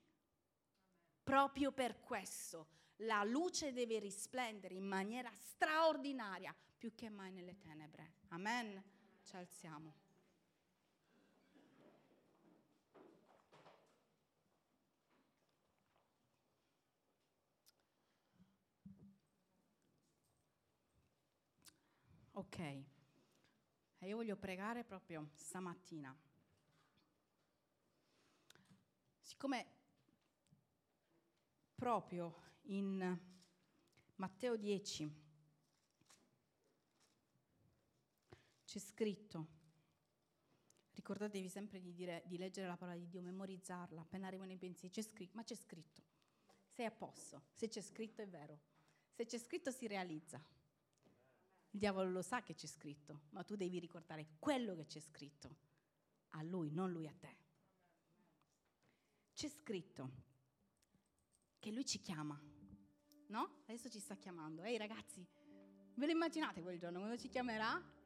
Proprio 1.23 1.71
per 1.71 1.99
questo 1.99 2.77
la 3.03 3.23
luce 3.23 3.71
deve 3.71 3.99
risplendere 3.99 4.73
in 4.73 4.85
maniera 4.85 5.31
straordinaria, 5.33 6.55
più 6.77 6.95
che 6.95 7.09
mai 7.09 7.31
nelle 7.31 7.57
tenebre. 7.57 8.15
Amen. 8.29 8.83
Ci 9.23 9.35
alziamo. 9.35 10.07
Ok, 22.39 22.57
e 22.57 24.07
io 24.07 24.15
voglio 24.15 24.37
pregare 24.37 24.85
proprio 24.85 25.29
stamattina. 25.33 26.17
Siccome 29.19 29.65
proprio 31.75 32.33
in 32.67 33.19
Matteo 34.15 34.55
10 34.55 35.13
c'è 38.63 38.79
scritto, 38.79 39.47
ricordatevi 40.91 41.49
sempre 41.49 41.81
di, 41.81 41.93
dire, 41.93 42.23
di 42.25 42.37
leggere 42.37 42.67
la 42.67 42.77
parola 42.77 42.95
di 42.95 43.09
Dio, 43.09 43.21
memorizzarla, 43.21 43.99
appena 43.99 44.27
arrivano 44.27 44.53
i 44.53 44.57
pensieri, 44.57 44.93
c'è 44.93 45.01
scritto, 45.01 45.35
ma 45.35 45.43
c'è 45.43 45.55
scritto, 45.55 46.03
sei 46.69 46.85
a 46.85 46.91
posto, 46.91 47.47
se 47.51 47.67
c'è 47.67 47.81
scritto 47.81 48.21
è 48.21 48.29
vero, 48.29 48.61
se 49.11 49.25
c'è 49.25 49.37
scritto 49.37 49.71
si 49.71 49.87
realizza. 49.87 50.41
Il 51.71 51.79
diavolo 51.79 52.09
lo 52.09 52.21
sa 52.21 52.41
che 52.41 52.55
c'è 52.55 52.67
scritto, 52.67 53.21
ma 53.29 53.43
tu 53.43 53.55
devi 53.55 53.79
ricordare 53.79 54.27
quello 54.39 54.75
che 54.75 54.85
c'è 54.85 54.99
scritto 54.99 55.57
a 56.29 56.43
lui, 56.43 56.71
non 56.71 56.91
lui 56.91 57.07
a 57.07 57.13
te. 57.17 57.37
C'è 59.33 59.47
scritto 59.47 60.11
che 61.59 61.71
lui 61.71 61.85
ci 61.85 61.99
chiama, 61.99 62.39
no? 63.27 63.61
Adesso 63.65 63.89
ci 63.89 63.99
sta 63.99 64.15
chiamando. 64.15 64.63
Ehi 64.63 64.77
ragazzi, 64.77 65.25
ve 65.93 66.05
lo 66.05 66.11
immaginate 66.11 66.61
quel 66.61 66.79
giorno 66.79 66.99
quando 66.99 67.17
ci 67.17 67.29
chiamerà? 67.29 67.97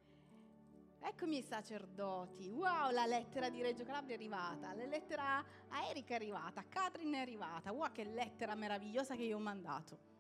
Eccomi 1.06 1.38
i 1.38 1.42
sacerdoti, 1.42 2.50
wow 2.50 2.90
la 2.92 3.06
lettera 3.06 3.50
di 3.50 3.62
Reggio 3.62 3.84
Calabria 3.84 4.16
è 4.16 4.18
arrivata, 4.18 4.74
la 4.74 4.86
lettera 4.86 5.38
a 5.68 5.88
Erika 5.90 6.14
è 6.14 6.16
arrivata, 6.16 6.62
a 6.62 6.64
Catherine 6.64 7.18
è 7.18 7.22
arrivata, 7.22 7.74
wow 7.74 7.92
che 7.92 8.06
lettera 8.06 8.56
meravigliosa 8.56 9.16
che 9.16 9.24
io 9.24 9.36
ho 9.36 9.42
mandato. 9.42 10.12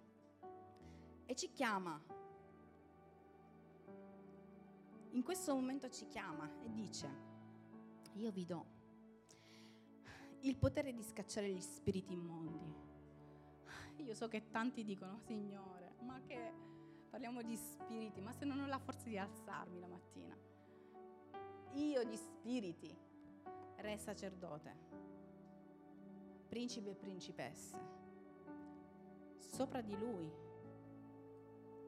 E 1.25 1.35
ci 1.35 1.51
chiama, 1.51 2.01
in 5.13 5.23
questo 5.23 5.53
momento 5.53 5.89
ci 5.89 6.05
chiama 6.07 6.49
e 6.61 6.71
dice, 6.71 7.09
io 8.13 8.31
vi 8.31 8.45
do 8.45 8.65
il 10.41 10.57
potere 10.57 10.91
di 10.93 11.03
scacciare 11.03 11.49
gli 11.49 11.61
spiriti 11.61 12.13
immondi. 12.13 12.91
Io 13.97 14.13
so 14.13 14.27
che 14.27 14.49
tanti 14.49 14.83
dicono, 14.83 15.17
Signore, 15.19 15.93
ma 16.01 16.19
che 16.21 16.51
parliamo 17.09 17.41
di 17.41 17.55
spiriti, 17.55 18.19
ma 18.19 18.33
se 18.33 18.43
non 18.43 18.59
ho 18.59 18.65
la 18.65 18.79
forza 18.79 19.07
di 19.07 19.17
alzarmi 19.17 19.79
la 19.79 19.87
mattina. 19.87 20.35
Io 21.73 22.03
di 22.03 22.17
spiriti, 22.17 22.93
re 23.77 23.97
sacerdote, 23.97 24.75
principe 26.49 26.89
e 26.89 26.95
principesse, 26.95 27.77
sopra 29.37 29.81
di 29.81 29.97
lui 29.97 30.29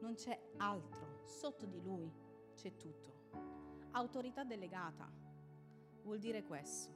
non 0.00 0.14
c'è 0.14 0.40
altro, 0.56 1.20
sotto 1.24 1.66
di 1.66 1.82
lui 1.82 2.10
c'è 2.54 2.74
tutto. 2.76 3.15
Autorità 3.96 4.44
delegata 4.44 5.10
vuol 6.02 6.18
dire 6.18 6.44
questo. 6.44 6.94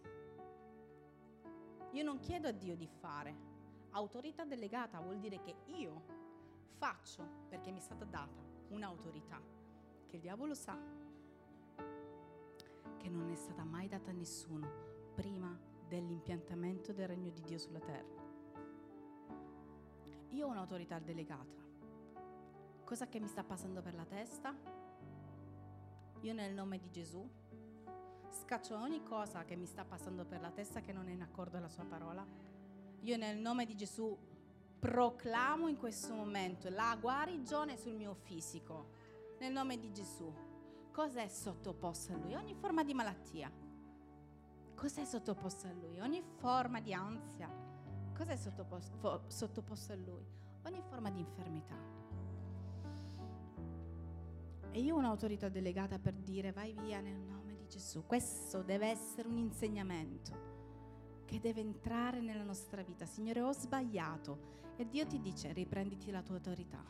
Io 1.93 2.05
non 2.05 2.19
chiedo 2.19 2.49
a 2.49 2.53
Dio 2.53 2.77
di 2.77 2.87
fare. 2.87 3.35
Autorità 3.93 4.45
delegata 4.45 5.01
vuol 5.01 5.19
dire 5.19 5.41
che 5.41 5.55
io 5.79 6.03
faccio 6.77 7.47
perché 7.49 7.71
mi 7.71 7.79
è 7.79 7.81
stata 7.81 8.05
data 8.05 8.43
un'autorità 8.69 9.41
che 10.07 10.17
il 10.17 10.21
diavolo 10.21 10.53
sa 10.53 10.79
che 12.99 13.09
non 13.09 13.31
è 13.31 13.35
stata 13.35 13.65
mai 13.65 13.89
data 13.89 14.11
a 14.11 14.15
nessuno 14.15 14.69
prima 15.15 15.59
dell'impiantamento 15.89 16.93
del 16.93 17.09
regno 17.09 17.31
di 17.31 17.41
Dio 17.41 17.57
sulla 17.57 17.81
terra. 17.81 18.23
Io 20.29 20.47
ho 20.47 20.51
un'autorità 20.51 20.99
delegata. 20.99 21.65
Cosa 22.85 23.09
che 23.09 23.19
mi 23.19 23.27
sta 23.27 23.43
passando 23.43 23.81
per 23.81 23.95
la 23.95 24.05
testa? 24.05 24.80
Io 26.23 26.35
nel 26.35 26.53
nome 26.53 26.79
di 26.79 26.91
Gesù 26.91 27.27
scaccio 28.31 28.77
ogni 28.77 29.03
cosa 29.03 29.45
che 29.45 29.57
mi 29.57 29.65
sta 29.65 29.85
passando 29.85 30.27
per 30.27 30.41
la 30.41 30.51
testa 30.51 30.81
che 30.83 30.93
non 30.93 31.09
è 31.09 31.13
in 31.13 31.23
accordo 31.23 31.57
alla 31.57 31.69
sua 31.69 31.85
parola. 31.85 32.27
Io 33.01 33.17
nel 33.17 33.39
nome 33.39 33.65
di 33.65 33.75
Gesù 33.75 34.17
proclamo 34.79 35.69
in 35.69 35.79
questo 35.79 36.13
momento 36.13 36.69
la 36.69 36.95
guarigione 37.01 37.79
sul 37.79 37.95
mio 37.95 38.15
fisico. 38.15 38.99
Nel 39.39 39.53
nome 39.53 39.79
di 39.79 39.91
Gesù. 39.93 40.31
Cos'è 40.93 41.27
sottoposto 41.29 42.13
a 42.13 42.17
lui? 42.17 42.35
Ogni 42.35 42.55
forma 42.55 42.85
di 42.85 42.93
malattia. 42.93 43.51
Cos'è 44.75 45.05
sottoposto 45.07 45.69
a 45.69 45.73
lui? 45.73 46.01
Ogni 46.01 46.23
forma 46.37 46.81
di 46.81 46.93
ansia. 46.93 47.49
Cos'è 48.15 48.37
sottoposto, 48.37 49.23
sottoposto 49.29 49.93
a 49.93 49.97
lui? 49.97 50.27
Ogni 50.65 50.83
forma 50.83 51.11
di 51.11 51.21
infermità. 51.21 52.00
E 54.73 54.81
io 54.81 54.95
ho 54.95 54.99
un'autorità 54.99 55.49
delegata 55.49 55.99
per 55.99 56.15
dire 56.15 56.53
vai 56.53 56.73
via 56.73 57.01
nel 57.01 57.19
nome 57.19 57.57
di 57.57 57.67
Gesù. 57.67 58.07
Questo 58.07 58.63
deve 58.63 58.87
essere 58.87 59.27
un 59.27 59.37
insegnamento 59.37 60.49
che 61.25 61.41
deve 61.41 61.61
entrare 61.61 62.21
nella 62.21 62.45
nostra 62.45 62.83
vita. 62.83 63.05
Signore, 63.05 63.41
ho 63.41 63.53
sbagliato. 63.53 64.59
E 64.77 64.89
Dio 64.89 65.07
ti 65.07 65.21
dice 65.21 65.53
riprenditi 65.53 66.11
la 66.11 66.23
tua 66.23 66.37
autorità. 66.37 66.85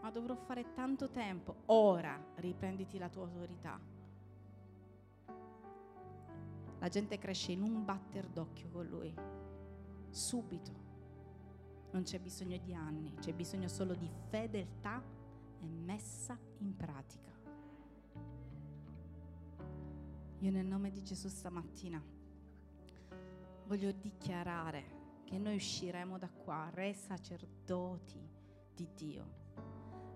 Ma 0.00 0.10
dovrò 0.10 0.34
fare 0.34 0.72
tanto 0.72 1.10
tempo. 1.10 1.62
Ora 1.66 2.20
riprenditi 2.36 2.98
la 2.98 3.08
tua 3.08 3.22
autorità. 3.22 3.78
La 6.80 6.88
gente 6.88 7.18
cresce 7.18 7.52
in 7.52 7.62
un 7.62 7.84
batter 7.84 8.26
d'occhio 8.26 8.68
con 8.70 8.86
Lui. 8.86 9.14
Subito. 10.10 10.90
Non 11.92 12.02
c'è 12.02 12.18
bisogno 12.18 12.56
di 12.58 12.74
anni, 12.74 13.14
c'è 13.20 13.32
bisogno 13.32 13.68
solo 13.68 13.94
di 13.94 14.10
fedeltà 14.28 15.02
e 15.62 15.66
messa 15.66 16.38
in 16.58 16.76
pratica. 16.76 17.30
Io 20.40 20.50
nel 20.50 20.66
nome 20.66 20.90
di 20.90 21.02
Gesù 21.04 21.28
stamattina 21.28 22.02
voglio 23.66 23.92
dichiarare 23.92 25.00
che 25.24 25.38
noi 25.38 25.54
usciremo 25.54 26.18
da 26.18 26.28
qua, 26.28 26.68
re 26.74 26.92
sacerdoti 26.92 28.20
di 28.74 28.88
Dio, 28.94 29.40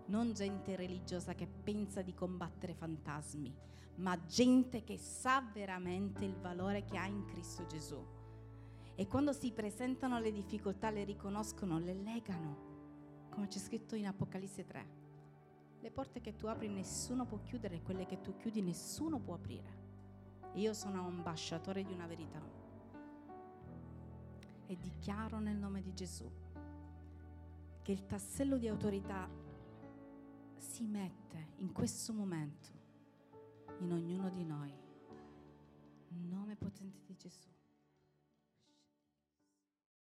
non 0.06 0.32
gente 0.32 0.74
religiosa 0.74 1.34
che 1.34 1.46
pensa 1.46 2.02
di 2.02 2.12
combattere 2.12 2.74
fantasmi, 2.74 3.54
ma 3.96 4.20
gente 4.26 4.82
che 4.82 4.98
sa 4.98 5.40
veramente 5.52 6.24
il 6.24 6.36
valore 6.36 6.84
che 6.84 6.98
ha 6.98 7.06
in 7.06 7.24
Cristo 7.24 7.64
Gesù. 7.66 8.04
E 8.96 9.06
quando 9.06 9.32
si 9.32 9.52
presentano 9.52 10.18
le 10.18 10.32
difficoltà 10.32 10.90
le 10.90 11.04
riconoscono, 11.04 11.78
le 11.78 11.94
legano, 11.94 12.56
come 13.30 13.46
c'è 13.46 13.58
scritto 13.58 13.94
in 13.94 14.06
Apocalisse 14.06 14.64
3. 14.64 15.05
Le 15.86 15.92
porte 15.92 16.20
che 16.20 16.34
tu 16.34 16.46
apri 16.46 16.66
nessuno 16.66 17.26
può 17.26 17.38
chiudere, 17.42 17.80
quelle 17.80 18.06
che 18.06 18.20
tu 18.20 18.34
chiudi 18.34 18.60
nessuno 18.60 19.20
può 19.20 19.34
aprire. 19.34 19.84
io 20.54 20.72
sono 20.72 21.06
ambasciatore 21.06 21.84
di 21.84 21.92
una 21.92 22.08
verità. 22.08 22.42
E 24.66 24.76
dichiaro 24.76 25.38
nel 25.38 25.56
nome 25.56 25.82
di 25.82 25.94
Gesù 25.94 26.28
che 27.82 27.92
il 27.92 28.04
tassello 28.04 28.58
di 28.58 28.66
autorità 28.66 29.30
si 30.56 30.88
mette 30.88 31.52
in 31.58 31.70
questo 31.70 32.12
momento 32.12 32.68
in 33.78 33.92
ognuno 33.92 34.28
di 34.28 34.44
noi. 34.44 34.74
Nome 36.08 36.56
potente 36.56 37.04
di 37.06 37.14
Gesù. 37.16 37.55